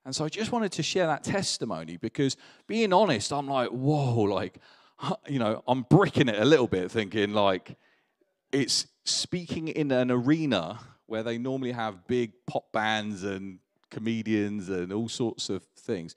[0.04, 4.20] And so I just wanted to share that testimony because being honest, I'm like, whoa,
[4.22, 4.58] like,
[5.28, 7.76] you know, I'm bricking it a little bit, thinking like
[8.52, 13.58] it's speaking in an arena where they normally have big pop bands and
[13.90, 16.14] comedians and all sorts of things.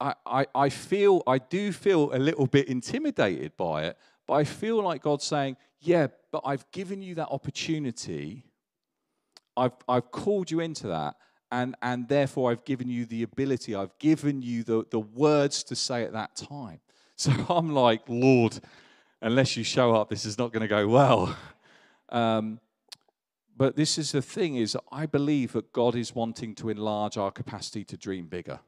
[0.00, 4.44] I, I, I feel, I do feel a little bit intimidated by it, but I
[4.44, 8.44] feel like God's saying, yeah, but I've given you that opportunity.
[9.56, 11.16] I've, I've called you into that
[11.50, 15.76] and, and therefore I've given you the ability, I've given you the, the words to
[15.76, 16.80] say at that time.
[17.18, 18.60] So I'm like, Lord,
[19.20, 21.36] unless you show up, this is not going to go well.
[22.08, 22.60] Um,
[23.56, 27.30] but this is the thing is I believe that God is wanting to enlarge our
[27.30, 28.60] capacity to dream bigger.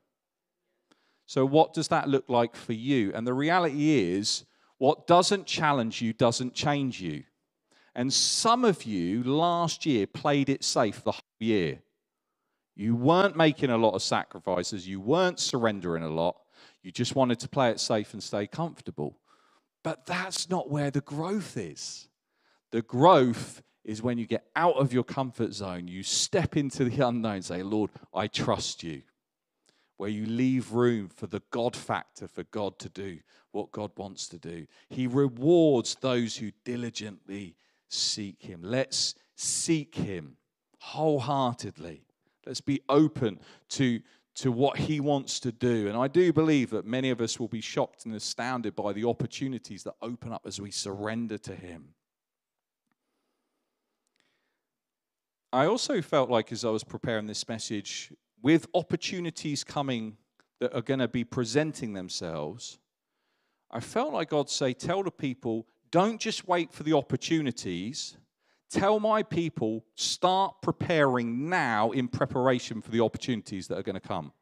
[1.27, 3.13] So what does that look like for you?
[3.15, 4.47] And the reality is
[4.79, 7.25] what doesn't challenge you doesn't change you.
[7.95, 11.81] And some of you last year played it safe the whole year.
[12.77, 14.87] You weren't making a lot of sacrifices.
[14.87, 16.37] You weren't surrendering a lot.
[16.83, 19.19] You just wanted to play it safe and stay comfortable.
[19.83, 22.09] But that's not where the growth is.
[22.71, 27.07] The growth is when you get out of your comfort zone, you step into the
[27.07, 29.03] unknown, say, Lord, I trust you.
[29.97, 33.19] Where you leave room for the God factor for God to do
[33.51, 34.67] what God wants to do.
[34.89, 37.57] He rewards those who diligently
[37.89, 38.61] seek Him.
[38.63, 40.37] Let's seek Him
[40.79, 42.05] wholeheartedly.
[42.47, 44.01] Let's be open to,
[44.39, 45.89] to what He wants to do.
[45.89, 49.05] And I do believe that many of us will be shocked and astounded by the
[49.05, 51.95] opportunities that open up as we surrender to Him.
[55.53, 60.17] I also felt like as I was preparing this message, with opportunities coming
[60.61, 62.79] that are going to be presenting themselves,
[63.71, 68.17] I felt like God say, Tell the people, don't just wait for the opportunities
[68.71, 74.01] Tell my people, start preparing now in preparation for the opportunities that are going to
[74.01, 74.33] come.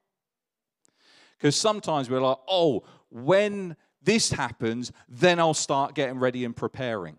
[1.39, 7.19] Because sometimes we're like, oh, when this happens, then I'll start getting ready and preparing.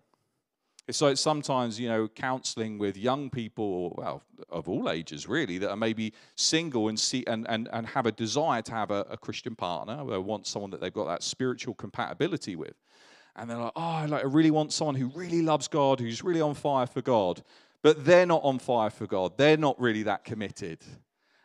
[0.90, 5.70] So It's sometimes, you know, counseling with young people, well, of all ages really, that
[5.70, 9.16] are maybe single and see and, and, and have a desire to have a, a
[9.18, 12.72] Christian partner, or want someone that they've got that spiritual compatibility with
[13.38, 16.24] and they're like, oh, I like I really want someone who really loves God, who's
[16.24, 17.42] really on fire for God,
[17.82, 19.38] but they're not on fire for God.
[19.38, 20.80] They're not really that committed.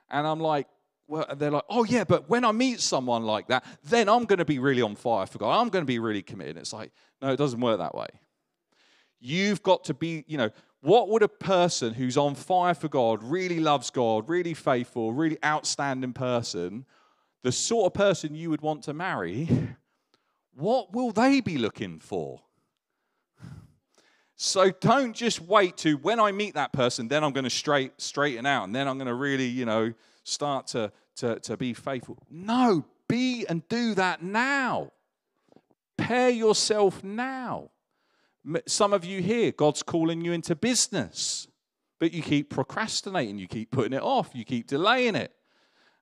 [0.09, 0.67] And I'm like,
[1.07, 4.39] well, they're like, oh yeah, but when I meet someone like that, then I'm going
[4.39, 5.59] to be really on fire for God.
[5.59, 6.57] I'm going to be really committed.
[6.57, 6.91] It's like,
[7.21, 8.07] no, it doesn't work that way.
[9.19, 10.49] You've got to be, you know,
[10.81, 15.37] what would a person who's on fire for God, really loves God, really faithful, really
[15.45, 16.85] outstanding person,
[17.41, 19.47] the sort of person you would want to marry,
[20.55, 22.41] what will they be looking for?
[24.35, 27.93] So don't just wait to when I meet that person, then I'm going to straight
[28.01, 29.93] straighten out, and then I'm going to really, you know,
[30.23, 32.17] start to, to, to be faithful.
[32.29, 34.91] No, be and do that now.
[35.97, 37.69] Pair yourself now.
[38.65, 41.47] Some of you here, God's calling you into business,
[41.99, 45.31] but you keep procrastinating, you keep putting it off, you keep delaying it.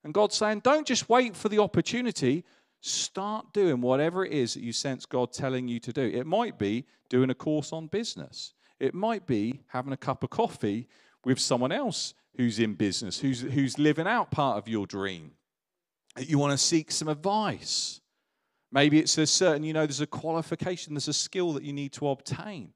[0.04, 2.44] And God's saying, don't just wait for the opportunity.
[2.82, 6.02] Start doing whatever it is that you sense God telling you to do.
[6.02, 10.30] It might be doing a course on business, it might be having a cup of
[10.30, 10.88] coffee
[11.24, 15.32] with someone else who's in business, who's, who's living out part of your dream.
[16.18, 18.02] You want to seek some advice.
[18.72, 21.94] Maybe it's a certain, you know, there's a qualification, there's a skill that you need
[21.94, 22.74] to obtain.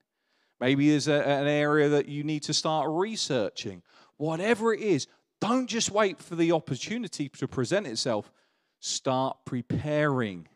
[0.59, 3.81] Maybe there's a, an area that you need to start researching.
[4.17, 5.07] Whatever it is,
[5.41, 8.31] don't just wait for the opportunity to present itself.
[8.79, 10.47] Start preparing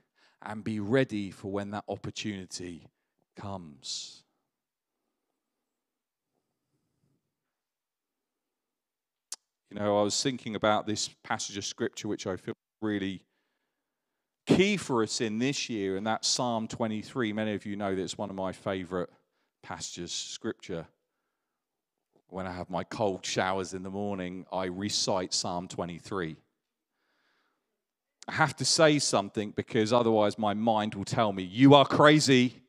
[0.41, 2.87] and be ready for when that opportunity
[3.35, 4.23] comes.
[9.71, 13.21] You know, I was thinking about this passage of scripture, which I feel really
[14.47, 17.33] key for us in this year, and that's Psalm 23.
[17.33, 19.09] Many of you know that it's one of my favorite
[19.61, 20.87] passages, scripture.
[22.29, 26.35] When I have my cold showers in the morning, I recite Psalm 23.
[28.29, 32.61] I have to say something because otherwise my mind will tell me, You are crazy.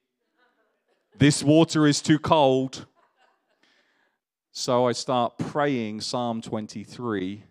[1.18, 2.86] This water is too cold.
[4.52, 7.44] So I start praying Psalm 23,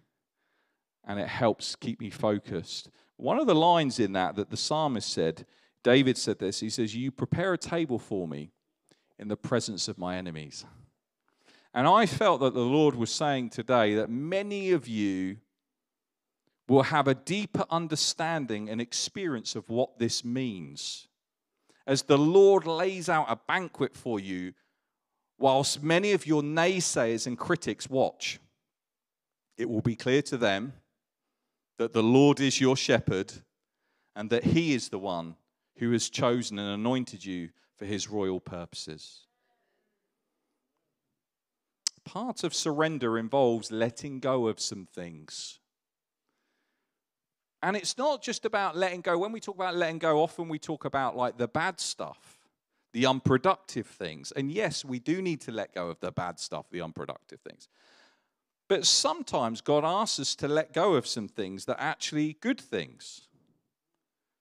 [1.06, 2.90] and it helps keep me focused.
[3.18, 5.46] One of the lines in that that the psalmist said,
[5.84, 8.50] David said this, he says, You prepare a table for me
[9.20, 10.66] in the presence of my enemies.
[11.76, 15.38] And I felt that the Lord was saying today that many of you
[16.70, 21.08] will have a deeper understanding and experience of what this means.
[21.88, 24.54] As the Lord lays out a banquet for you
[25.40, 28.40] whilst many of your naysayers and critics watch,
[29.58, 30.74] it will be clear to them
[31.80, 33.34] that the Lord is your shepherd
[34.16, 35.36] and that he is the one
[35.78, 39.26] who has chosen and anointed you for his royal purposes.
[42.06, 45.60] Part of surrender involves letting go of some things.
[47.62, 49.18] And it's not just about letting go.
[49.18, 52.40] When we talk about letting go, often we talk about like the bad stuff
[52.94, 54.32] the unproductive things.
[54.32, 57.68] And yes, we do need to let go of the bad stuff, the unproductive things.
[58.68, 62.60] But sometimes God asks us to let go of some things that are actually good
[62.60, 63.28] things,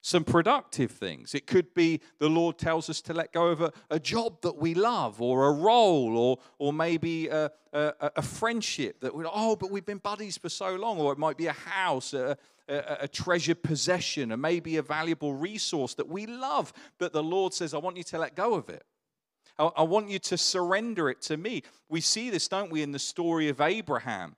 [0.01, 1.35] some productive things.
[1.35, 4.57] It could be the Lord tells us to let go of a, a job that
[4.57, 9.55] we love, or a role, or, or maybe a, a, a friendship that we, oh,
[9.55, 12.37] but we've been buddies for so long, or it might be a house, a,
[12.69, 17.73] a, treasured possession, or maybe a valuable resource that we love, but the Lord says,
[17.73, 18.83] I want you to let go of it.
[19.57, 21.63] I, I want you to surrender it to me.
[21.89, 24.35] We see this, don't we, in the story of Abraham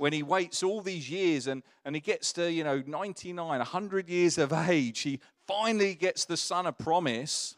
[0.00, 4.08] when he waits all these years and, and he gets to, you know, 99, 100
[4.08, 7.54] years of age, he finally gets the son of promise.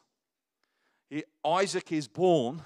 [1.09, 2.61] He, Isaac is born.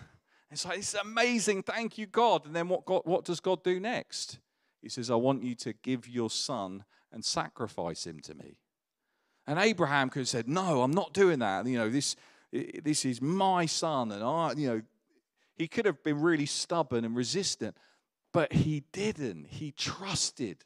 [0.50, 1.62] It's like, it's amazing.
[1.62, 2.46] Thank you, God.
[2.46, 4.38] And then what, God, what does God do next?
[4.80, 8.56] He says, I want you to give your son and sacrifice him to me.
[9.46, 11.66] And Abraham could have said, No, I'm not doing that.
[11.66, 12.16] You know, this,
[12.50, 14.10] this is my son.
[14.10, 14.82] And I, you know,
[15.54, 17.76] he could have been really stubborn and resistant,
[18.32, 19.46] but he didn't.
[19.46, 20.64] He trusted.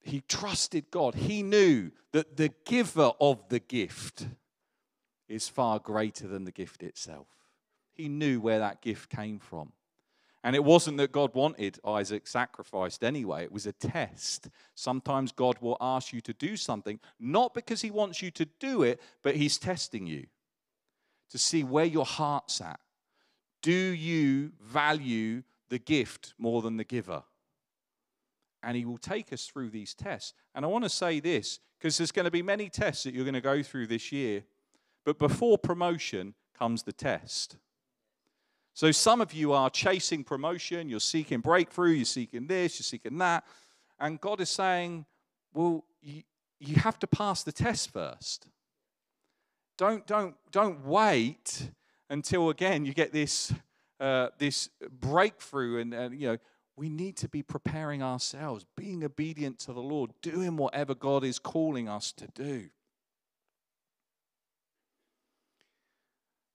[0.00, 1.14] He trusted God.
[1.14, 4.26] He knew that the giver of the gift
[5.28, 7.28] is far greater than the gift itself.
[7.92, 9.72] He knew where that gift came from.
[10.42, 14.48] And it wasn't that God wanted Isaac sacrificed anyway, it was a test.
[14.74, 18.82] Sometimes God will ask you to do something, not because he wants you to do
[18.82, 20.26] it, but he's testing you
[21.30, 22.80] to see where your heart's at.
[23.62, 27.22] Do you value the gift more than the giver?
[28.62, 30.34] And he will take us through these tests.
[30.54, 33.24] And I want to say this because there's going to be many tests that you're
[33.24, 34.44] going to go through this year.
[35.04, 37.56] But before promotion comes the test.
[38.74, 43.18] So some of you are chasing promotion, you're seeking breakthrough, you're seeking this, you're seeking
[43.18, 43.44] that.
[43.98, 45.06] And God is saying,
[45.52, 46.22] well, you,
[46.58, 48.46] you have to pass the test first.
[49.76, 51.70] Don't, don't, don't wait
[52.10, 53.52] until again you get this,
[54.00, 56.38] uh, this breakthrough and, and you know
[56.80, 61.38] we need to be preparing ourselves, being obedient to the Lord, doing whatever God is
[61.38, 62.70] calling us to do.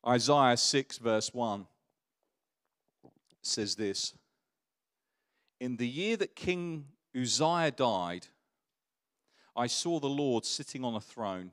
[0.07, 1.67] Isaiah 6, verse 1
[3.43, 4.15] says this
[5.59, 6.85] In the year that King
[7.15, 8.25] Uzziah died,
[9.55, 11.51] I saw the Lord sitting on a throne,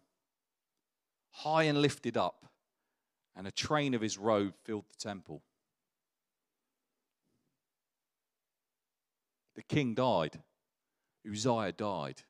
[1.30, 2.46] high and lifted up,
[3.36, 5.42] and a train of his robe filled the temple.
[9.54, 10.40] The king died.
[11.28, 12.22] Uzziah died.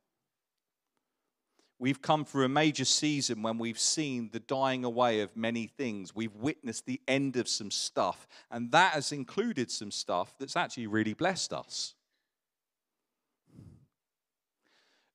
[1.79, 6.15] We've come through a major season when we've seen the dying away of many things.
[6.15, 10.87] We've witnessed the end of some stuff, and that has included some stuff that's actually
[10.87, 11.95] really blessed us.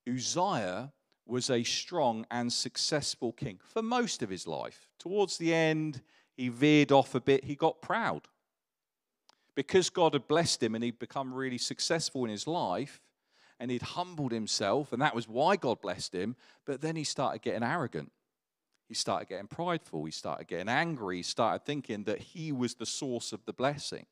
[0.06, 0.92] Uzziah
[1.26, 4.90] was a strong and successful king for most of his life.
[5.00, 6.02] Towards the end,
[6.36, 8.28] he veered off a bit, he got proud.
[9.58, 13.02] Because God had blessed him and he'd become really successful in his life,
[13.60, 16.36] and he'd humbled himself, and that was why God blessed him.
[16.64, 18.12] But then he started getting arrogant.
[18.88, 20.06] He started getting prideful.
[20.06, 21.18] He started getting angry.
[21.18, 24.06] He started thinking that he was the source of the blessing.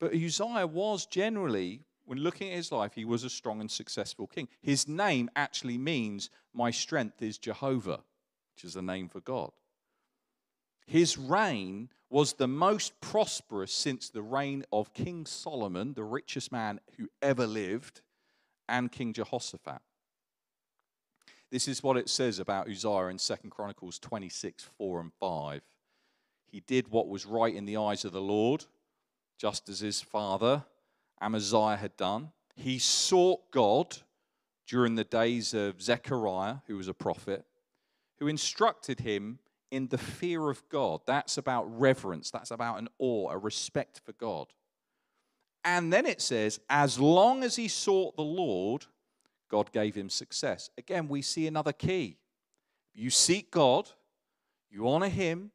[0.00, 4.26] But Uzziah was generally, when looking at his life, he was a strong and successful
[4.26, 4.48] king.
[4.60, 8.00] His name actually means, My strength is Jehovah,
[8.56, 9.52] which is the name for God.
[10.86, 16.80] His reign was the most prosperous since the reign of King Solomon, the richest man
[16.96, 18.02] who ever lived,
[18.68, 19.80] and King Jehoshaphat.
[21.50, 25.62] This is what it says about Uzziah in 2 Chronicles 26 4 and 5.
[26.50, 28.64] He did what was right in the eyes of the Lord,
[29.38, 30.64] just as his father
[31.20, 32.30] Amaziah had done.
[32.54, 33.96] He sought God
[34.66, 37.44] during the days of Zechariah, who was a prophet,
[38.18, 39.38] who instructed him
[39.74, 41.00] in the fear of God.
[41.04, 44.46] That's about reverence, that's about an awe, a respect for God.
[45.64, 48.86] And then it says, as long as he sought the Lord,
[49.50, 50.70] God gave him success.
[50.78, 52.18] Again, we see another key.
[52.94, 53.90] You seek God,
[54.70, 55.50] you honor him,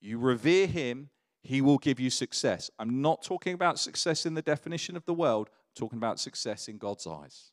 [0.00, 1.10] you revere him,
[1.42, 2.70] he will give you success.
[2.78, 6.66] I'm not talking about success in the definition of the world, I'm talking about success
[6.66, 7.50] in God's eyes.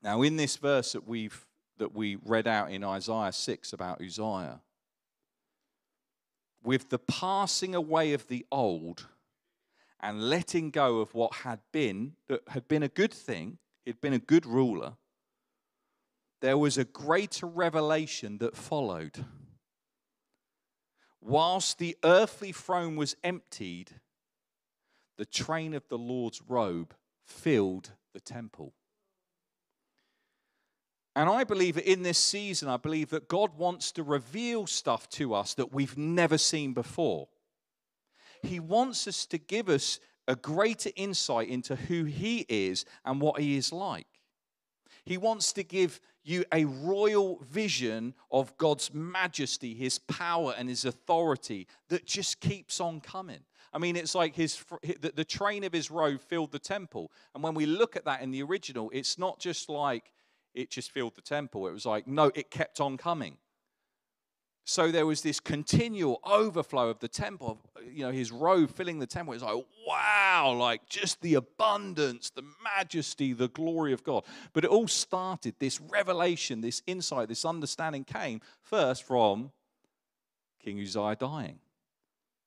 [0.00, 1.44] Now, in this verse that we've
[1.80, 4.60] that we read out in Isaiah 6 about Uzziah.
[6.62, 9.08] With the passing away of the old
[9.98, 14.12] and letting go of what had been, that had been a good thing, he'd been
[14.12, 14.92] a good ruler,
[16.42, 19.24] there was a greater revelation that followed.
[21.18, 23.92] Whilst the earthly throne was emptied,
[25.16, 28.74] the train of the Lord's robe filled the temple.
[31.20, 35.06] And I believe that in this season, I believe that God wants to reveal stuff
[35.10, 37.28] to us that we've never seen before.
[38.42, 43.38] He wants us to give us a greater insight into who He is and what
[43.38, 44.06] He is like.
[45.04, 50.86] He wants to give you a royal vision of God's majesty, His power, and His
[50.86, 53.40] authority that just keeps on coming.
[53.74, 57.12] I mean, it's like his the train of his robe filled the temple.
[57.34, 60.10] And when we look at that in the original, it's not just like
[60.54, 61.66] it just filled the temple.
[61.66, 63.36] It was like, no, it kept on coming.
[64.64, 67.58] So there was this continual overflow of the temple,
[67.92, 69.34] you know, his robe filling the temple.
[69.34, 74.24] It's like, wow, like just the abundance, the majesty, the glory of God.
[74.52, 79.50] But it all started, this revelation, this insight, this understanding came first from
[80.62, 81.58] King Uzziah dying.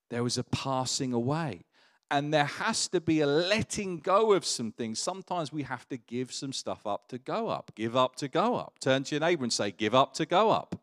[0.10, 1.66] There was a passing away
[2.14, 5.00] and there has to be a letting go of some things.
[5.00, 7.72] Sometimes we have to give some stuff up to go up.
[7.74, 8.78] Give up to go up.
[8.80, 10.76] Turn to your neighbor and say, Give up to go up.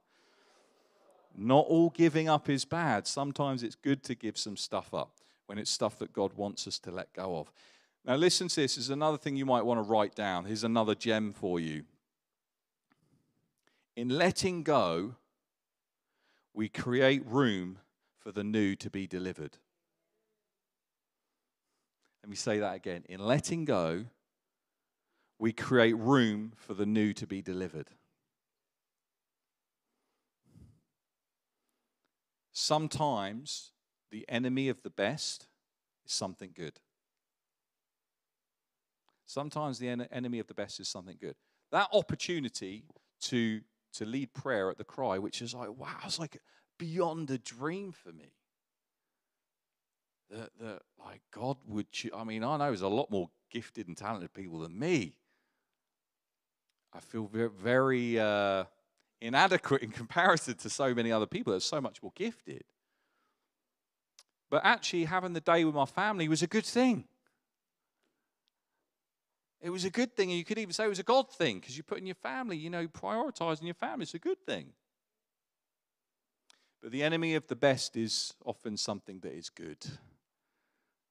[1.36, 3.06] Not all giving up is bad.
[3.06, 5.12] Sometimes it's good to give some stuff up
[5.46, 7.52] when it's stuff that God wants us to let go of.
[8.04, 8.74] Now, listen to this.
[8.74, 10.46] this is another thing you might want to write down.
[10.46, 11.84] Here's another gem for you.
[13.94, 15.14] In letting go,
[16.54, 17.78] we create room
[18.18, 19.58] for the new to be delivered.
[22.22, 23.04] Let me say that again.
[23.08, 24.04] In letting go,
[25.38, 27.88] we create room for the new to be delivered.
[32.52, 33.72] Sometimes
[34.10, 35.48] the enemy of the best
[36.04, 36.78] is something good.
[39.24, 41.36] Sometimes the en- enemy of the best is something good.
[41.72, 42.84] That opportunity
[43.22, 43.60] to,
[43.94, 46.38] to lead prayer at the cry, which is like, wow, it's like
[46.78, 48.32] beyond a dream for me
[50.30, 52.12] that, that like God would choose.
[52.14, 55.14] I mean, I know there's a lot more gifted and talented people than me.
[56.92, 58.64] I feel very, very uh,
[59.20, 62.64] inadequate in comparison to so many other people that are so much more gifted.
[64.50, 67.04] But actually, having the day with my family was a good thing.
[69.62, 71.60] It was a good thing, and you could even say it was a God thing
[71.60, 74.04] because you put in your family, you know, prioritizing your family.
[74.04, 74.72] It's a good thing.
[76.82, 79.84] But the enemy of the best is often something that is good.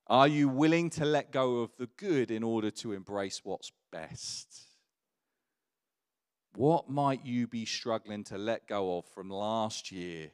[0.09, 4.61] Are you willing to let go of the good in order to embrace what's best?
[6.55, 10.31] What might you be struggling to let go of from last year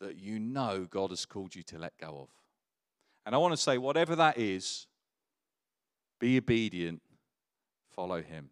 [0.00, 2.28] that you know God has called you to let go of?
[3.24, 4.86] And I want to say, whatever that is,
[6.18, 7.00] Be obedient,
[7.94, 8.50] follow him.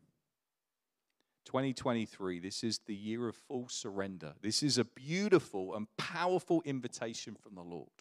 [1.47, 4.35] 2023, this is the year of full surrender.
[4.41, 7.96] This is a beautiful and powerful invitation from the Lord.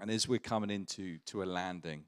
[0.00, 2.04] And as we're coming into to a landing,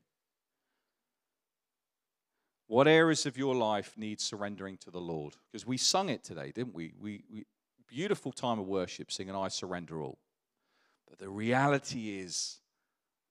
[2.69, 5.35] what areas of your life need surrendering to the Lord?
[5.51, 6.93] Because we sung it today, didn't we?
[7.01, 7.45] We, we
[7.89, 10.19] beautiful time of worship singing I surrender all.
[11.09, 12.61] But the reality is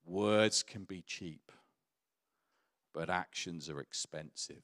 [0.05, 1.53] words can be cheap,
[2.93, 4.63] but actions are expensive.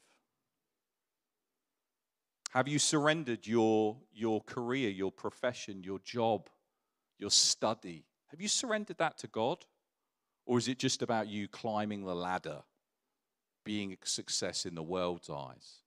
[2.52, 6.50] Have you surrendered your, your career, your profession, your job,
[7.18, 8.04] your study?
[8.28, 9.66] Have you surrendered that to God?
[10.46, 12.62] Or is it just about you climbing the ladder?
[13.66, 15.80] being a success in the world's eyes?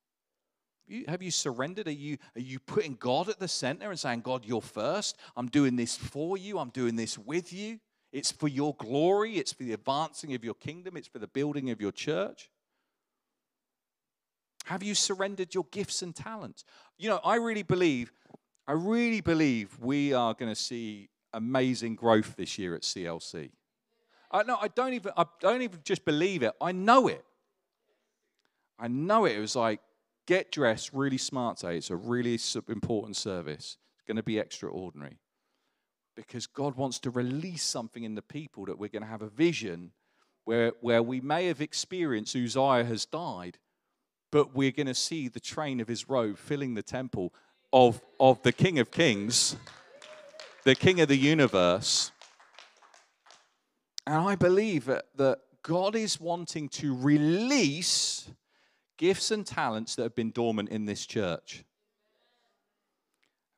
[0.85, 1.87] You, have you surrendered?
[1.87, 5.17] Are you, are you putting God at the center and saying, God, you're first?
[5.35, 6.59] I'm doing this for you.
[6.59, 7.79] I'm doing this with you.
[8.11, 9.37] It's for your glory.
[9.37, 10.97] It's for the advancing of your kingdom.
[10.97, 12.49] It's for the building of your church.
[14.65, 16.63] Have you surrendered your gifts and talents?
[16.97, 18.11] You know, I really believe,
[18.67, 23.51] I really believe we are going to see amazing growth this year at CLC.
[24.31, 26.53] I, no, I don't even, I don't even just believe it.
[26.61, 27.23] I know it.
[28.77, 29.35] I know it.
[29.35, 29.81] It was like,
[30.27, 31.77] get dressed really smart today.
[31.77, 33.77] It's a really important service.
[33.95, 35.17] It's going to be extraordinary.
[36.15, 39.29] Because God wants to release something in the people that we're going to have a
[39.29, 39.91] vision
[40.45, 43.57] where, where we may have experienced Uzziah has died,
[44.31, 47.33] but we're going to see the train of his robe filling the temple
[47.73, 49.55] of, of the King of Kings,
[50.63, 52.11] the King of the universe.
[54.05, 58.31] And I believe that, God is wanting to release
[58.97, 61.65] gifts and talents that have been dormant in this church.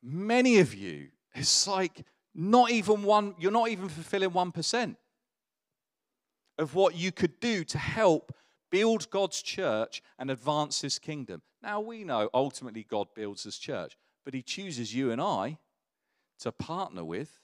[0.02, 4.96] Many of you, it's like not even one, you're not even fulfilling 1%
[6.58, 8.34] of what you could do to help
[8.70, 11.42] build God's church and advance his kingdom.
[11.62, 15.58] Now we know ultimately God builds his church, but he chooses you and I
[16.40, 17.38] to partner with.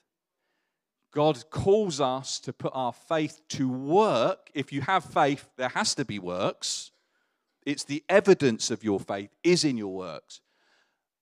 [1.11, 4.49] God calls us to put our faith to work.
[4.53, 6.91] If you have faith, there has to be works.
[7.65, 10.41] It's the evidence of your faith is in your works.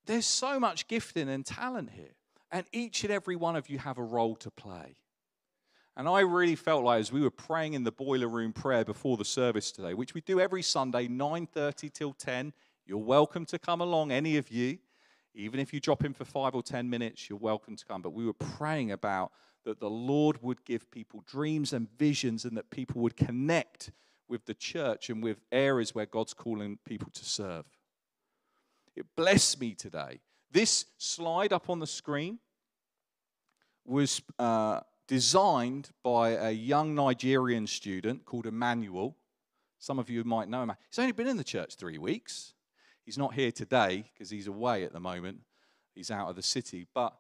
[0.06, 2.16] There's so much gifting and talent here.
[2.52, 4.96] And each and every one of you have a role to play.
[5.98, 9.18] And I really felt like as we were praying in the boiler room prayer before
[9.18, 12.54] the service today, which we do every Sunday, 9:30 till 10.
[12.86, 14.78] You're welcome to come along, any of you.
[15.34, 18.02] Even if you drop in for five or 10 minutes, you're welcome to come.
[18.02, 19.32] But we were praying about
[19.68, 23.91] that the Lord would give people dreams and visions and that people would connect
[24.30, 27.65] with the church and with areas where God's calling people to serve.
[28.95, 30.22] It blessed me today.
[30.49, 32.39] This slide up on the screen
[33.86, 39.18] was uh, designed by a young Nigerian student called Emmanuel.
[39.80, 40.72] Some of you might know him.
[40.89, 42.53] He's only been in the church three weeks.
[43.03, 45.39] He's not here today because he's away at the moment.
[45.93, 46.88] He's out of the city.
[46.93, 47.13] But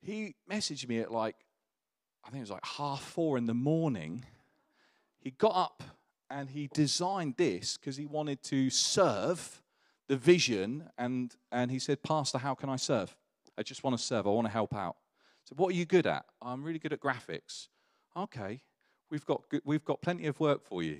[0.00, 1.34] he messaged me at like,
[2.24, 4.24] I think it was like half four in the morning.
[5.18, 5.82] He got up
[6.28, 9.62] and he designed this because he wanted to serve
[10.08, 13.16] the vision and and he said pastor how can i serve?
[13.56, 14.26] I just want to serve.
[14.26, 14.96] I want to help out.
[15.44, 16.24] So what are you good at?
[16.40, 17.68] I'm really good at graphics.
[18.16, 18.60] Okay
[19.10, 20.98] we've got we've got plenty of work for you.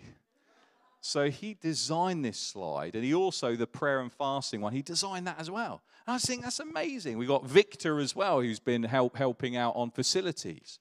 [1.01, 5.27] So he designed this slide and he also the prayer and fasting one he designed
[5.27, 5.81] that as well.
[6.07, 7.16] And i think that's amazing.
[7.16, 10.79] We got victor as well who's been help, helping out on facilities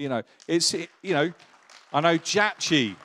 [0.00, 1.32] you know it's you know
[1.92, 2.96] i know jachi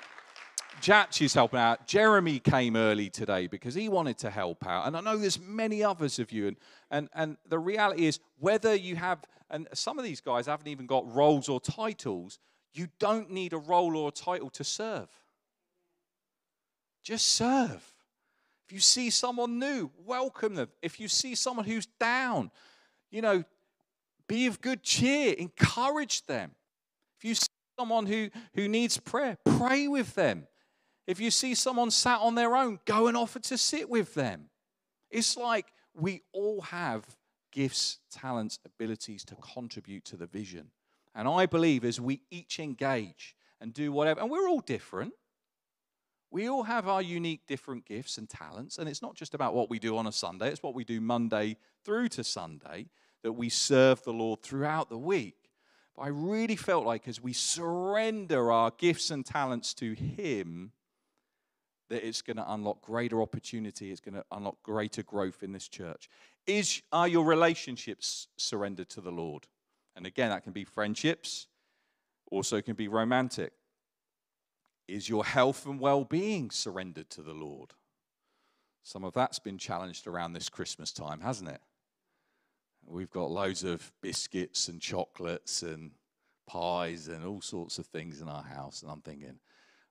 [0.82, 1.88] Jachi's helping out.
[1.88, 4.86] Jeremy came early today because he wanted to help out.
[4.86, 6.48] And I know there's many others of you.
[6.48, 6.58] And,
[6.92, 9.20] and, and the reality is, whether you have,
[9.50, 12.40] and some of these guys haven't even got roles or titles,
[12.74, 15.08] you don't need a role or a title to serve.
[17.04, 17.94] Just serve.
[18.68, 20.70] If you see someone new, welcome them.
[20.82, 22.52] If you see someone who's down,
[23.10, 23.44] you know,
[24.28, 26.52] be of good cheer, encourage them.
[27.80, 30.48] Someone who, who needs prayer, pray with them.
[31.08, 34.50] If you see someone sat on their own, go and offer to sit with them.
[35.12, 37.06] It's like we all have
[37.52, 40.72] gifts, talents, abilities to contribute to the vision.
[41.14, 45.14] And I believe as we each engage and do whatever, and we're all different.
[46.32, 48.78] We all have our unique, different gifts and talents.
[48.78, 51.00] And it's not just about what we do on a Sunday, it's what we do
[51.00, 51.56] Monday
[51.86, 52.88] through to Sunday
[53.24, 55.45] that we serve the Lord throughout the week.
[55.96, 60.72] But I really felt like as we surrender our gifts and talents to Him,
[61.90, 65.68] that it's going to unlock greater opportunity, it's going to unlock greater growth in this
[65.68, 66.10] church.
[66.48, 69.48] Is are your relationships surrendered to the Lord?
[69.96, 71.48] And again, that can be friendships,
[72.30, 73.54] also can be romantic.
[74.88, 77.72] Is your health and well being surrendered to the Lord?
[78.84, 81.62] Some of that's been challenged around this Christmas time, hasn't it?
[82.88, 85.92] We've got loads of biscuits and chocolates and
[86.48, 88.84] pies and all sorts of things in our house.
[88.84, 89.40] And I'm thinking,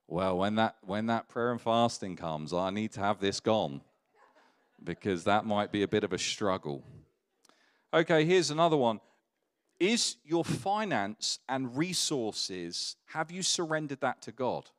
[0.07, 3.81] well, when that, when that prayer and fasting comes, I need to have this gone
[4.83, 6.83] because that might be a bit of a struggle.
[7.93, 8.99] Okay, here's another one.
[9.79, 14.69] Is your finance and resources, have you surrendered that to God?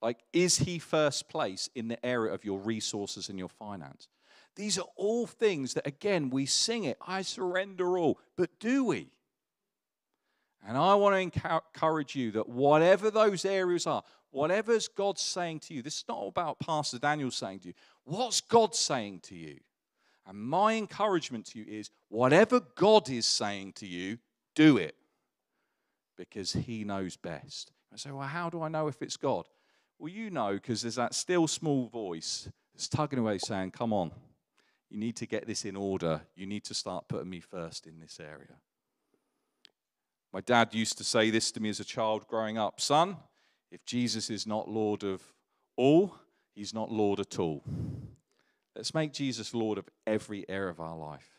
[0.00, 4.08] Like, is He first place in the area of your resources and your finance?
[4.56, 9.10] These are all things that, again, we sing it, I surrender all, but do we?
[10.66, 15.74] And I want to encourage you that whatever those areas are, whatever's God saying to
[15.74, 17.74] you, this is not about Pastor Daniel saying to you,
[18.04, 19.58] what's God saying to you?
[20.26, 24.18] And my encouragement to you is whatever God is saying to you,
[24.54, 24.94] do it
[26.16, 27.72] because He knows best.
[27.92, 29.46] I say, well, how do I know if it's God?
[29.98, 34.12] Well, you know because there's that still small voice that's tugging away saying, come on,
[34.90, 36.22] you need to get this in order.
[36.34, 38.56] You need to start putting me first in this area.
[40.32, 43.16] My dad used to say this to me as a child growing up Son,
[43.70, 45.22] if Jesus is not Lord of
[45.76, 46.14] all,
[46.54, 47.62] he's not Lord at all.
[48.76, 51.30] Let's make Jesus Lord of every area of our life.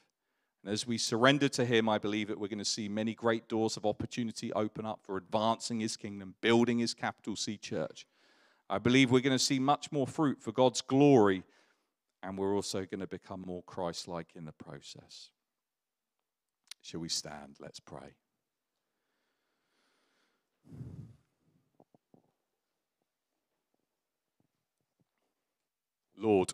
[0.63, 3.47] And as we surrender to him, I believe that we're going to see many great
[3.47, 8.07] doors of opportunity open up for advancing his kingdom, building his capital C church.
[8.69, 11.43] I believe we're going to see much more fruit for God's glory
[12.25, 15.29] and we're also going to become more Christ like in the process.
[16.81, 17.57] Shall we stand?
[17.59, 18.15] Let's pray.
[26.17, 26.53] Lord,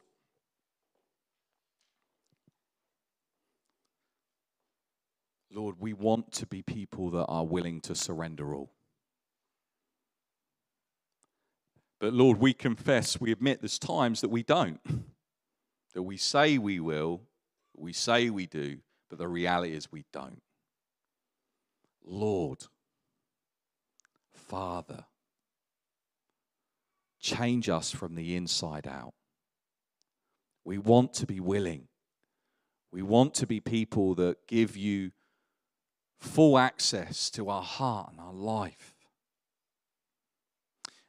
[5.54, 8.72] Lord, we want to be people that are willing to surrender all.
[12.00, 14.80] But Lord, we confess, we admit there's times that we don't
[15.94, 17.22] that we say we will,
[17.76, 18.78] we say we do,
[19.10, 20.42] but the reality is we don't.
[22.04, 22.66] Lord,
[24.34, 25.06] Father,
[27.20, 29.14] change us from the inside out.
[30.64, 31.88] We want to be willing.
[32.92, 35.12] We want to be people that give you
[36.20, 38.96] full access to our heart and our life.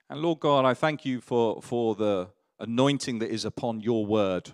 [0.09, 2.29] And Lord God, I thank you for, for the
[2.61, 4.53] anointing that is upon your word.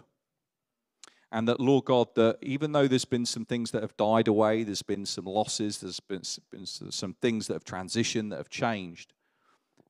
[1.31, 4.63] And that, Lord God, that even though there's been some things that have died away,
[4.63, 9.13] there's been some losses, there's been, been some things that have transitioned, that have changed.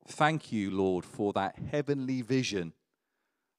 [0.07, 2.73] Thank you, Lord, for that heavenly vision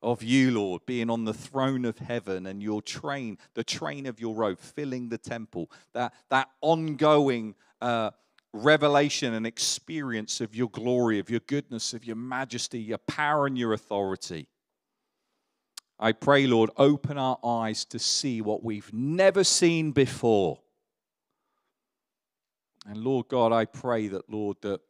[0.03, 4.21] of you, Lord, being on the throne of heaven and your train, the train of
[4.21, 8.11] your robe, filling the temple, that, that ongoing uh,
[8.53, 13.57] revelation and experience of your glory, of your goodness, of your majesty, your power, and
[13.57, 14.49] your authority.
[16.03, 20.59] I pray, Lord, open our eyes to see what we've never seen before.
[22.87, 24.81] And Lord God, I pray that, Lord, that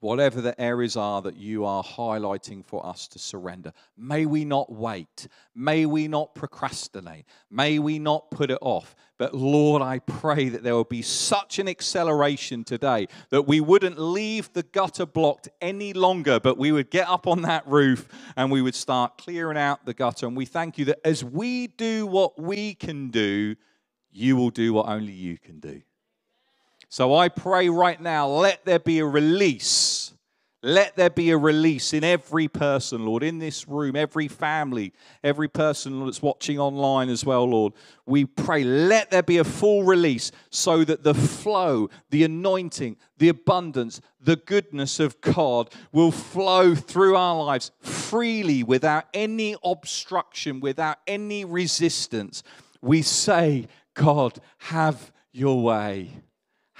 [0.00, 4.72] whatever the areas are that you are highlighting for us to surrender, may we not
[4.72, 5.28] wait.
[5.54, 7.24] May we not procrastinate.
[7.50, 8.94] May we not put it off.
[9.18, 13.98] But Lord, I pray that there will be such an acceleration today that we wouldn't
[13.98, 18.50] leave the gutter blocked any longer, but we would get up on that roof and
[18.50, 20.26] we would start clearing out the gutter.
[20.26, 23.56] And we thank you that as we do what we can do,
[24.12, 25.82] you will do what only you can do.
[26.96, 30.14] So I pray right now, let there be a release.
[30.62, 35.46] Let there be a release in every person, Lord, in this room, every family, every
[35.46, 37.74] person that's watching online as well, Lord.
[38.06, 43.28] We pray, let there be a full release so that the flow, the anointing, the
[43.28, 50.96] abundance, the goodness of God will flow through our lives freely without any obstruction, without
[51.06, 52.42] any resistance.
[52.80, 56.22] We say, God, have your way.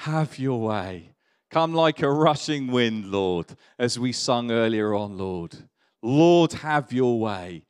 [0.01, 1.11] Have your way.
[1.51, 3.47] Come like a rushing wind, Lord,
[3.79, 5.57] as we sung earlier on, Lord.
[6.03, 7.65] Lord, have your way.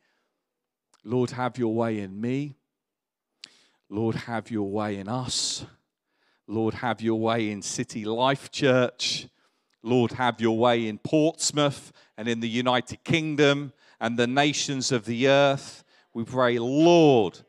[1.05, 2.57] Lord, have your way in me.
[3.89, 5.64] Lord, have your way in us.
[6.49, 9.29] Lord, have your way in City Life Church.
[9.83, 15.05] Lord, have your way in Portsmouth and in the United Kingdom and the nations of
[15.05, 15.85] the earth.
[16.12, 17.41] We pray, Lord,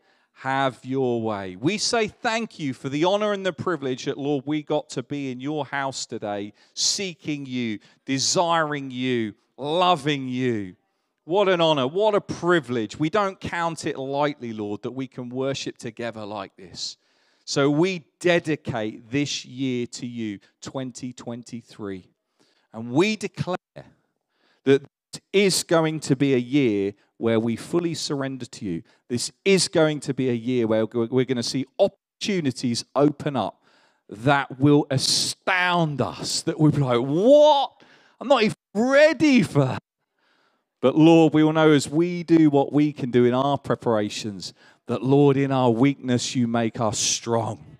[0.42, 1.56] have your way.
[1.56, 5.02] We say thank you for the honor and the privilege that, Lord, we got to
[5.02, 10.76] be in your house today, seeking you, desiring you, loving you.
[11.24, 13.00] What an honor, what a privilege.
[13.00, 16.98] We don't count it lightly, Lord, that we can worship together like this.
[17.44, 22.08] So we dedicate this year to you, 2023.
[22.74, 23.58] And we declare
[24.66, 28.84] that this is going to be a year where we fully surrender to you.
[29.10, 33.62] This is going to be a year where we're going to see opportunities open up
[34.10, 37.82] that will astound us, that we'll be like, what?
[38.20, 39.84] I'm not even ready for that.
[40.80, 44.54] But Lord, we will know as we do what we can do in our preparations,
[44.86, 47.78] that Lord, in our weakness, you make us strong.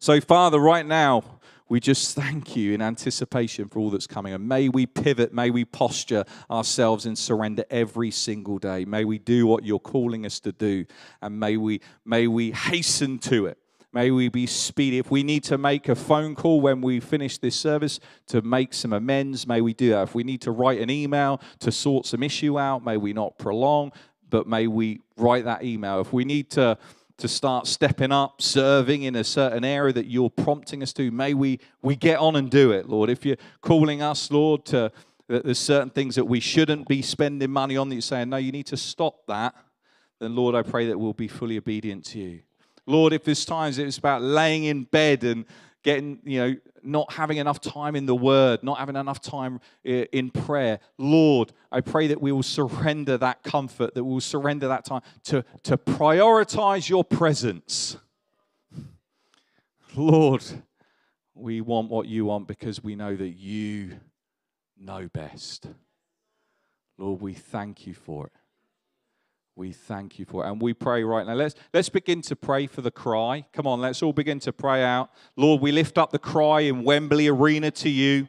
[0.00, 1.22] So, Father, right now,
[1.68, 4.32] we just thank you in anticipation for all that's coming.
[4.32, 8.84] And may we pivot, may we posture ourselves and surrender every single day.
[8.84, 10.86] May we do what you're calling us to do,
[11.22, 13.58] and may we, may we hasten to it.
[13.92, 14.98] May we be speedy.
[14.98, 18.74] If we need to make a phone call when we finish this service to make
[18.74, 20.02] some amends, may we do that.
[20.02, 23.38] If we need to write an email to sort some issue out, may we not
[23.38, 23.92] prolong,
[24.28, 26.00] but may we write that email.
[26.00, 26.76] If we need to
[27.18, 31.34] to start stepping up, serving in a certain area that you're prompting us to, may
[31.34, 33.08] we we get on and do it, Lord.
[33.08, 34.92] If you're calling us, Lord, to
[35.28, 38.36] that there's certain things that we shouldn't be spending money on that you're saying, no,
[38.36, 39.54] you need to stop that,
[40.20, 42.40] then Lord, I pray that we'll be fully obedient to you.
[42.86, 45.44] Lord, if there's times it's about laying in bed and
[45.86, 50.04] getting, you know, not having enough time in the word, not having enough time eh,
[50.12, 54.66] in prayer, Lord, I pray that we will surrender that comfort, that we will surrender
[54.66, 57.98] that time to, to prioritize your presence.
[59.94, 60.42] Lord,
[61.34, 63.92] we want what you want because we know that you
[64.76, 65.68] know best.
[66.98, 68.32] Lord, we thank you for it.
[69.56, 70.50] We thank you for it.
[70.50, 71.32] And we pray right now.
[71.32, 73.46] Let's, let's begin to pray for the cry.
[73.54, 75.10] Come on, let's all begin to pray out.
[75.34, 78.28] Lord, we lift up the cry in Wembley Arena to you.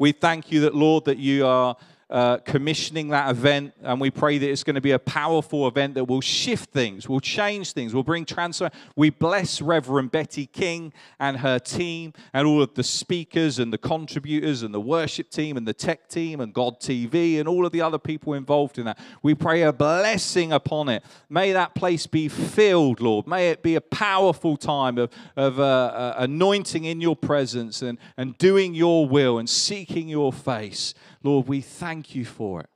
[0.00, 1.76] We thank you that, Lord, that you are
[2.10, 5.94] uh, commissioning that event, and we pray that it's going to be a powerful event
[5.94, 8.70] that will shift things, will change things, will bring transfer.
[8.96, 13.78] We bless Reverend Betty King and her team, and all of the speakers and the
[13.78, 17.72] contributors, and the worship team, and the tech team, and God TV, and all of
[17.72, 18.98] the other people involved in that.
[19.22, 21.04] We pray a blessing upon it.
[21.28, 23.26] May that place be filled, Lord.
[23.26, 27.98] May it be a powerful time of, of uh, uh, anointing in your presence and,
[28.16, 30.94] and doing your will and seeking your face.
[31.24, 32.68] Lord, we thank you for it.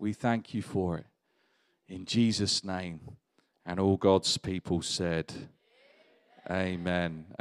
[0.00, 1.06] We thank you for it.
[1.88, 3.00] In Jesus' name.
[3.64, 5.32] And all God's people said,
[6.50, 7.36] Amen.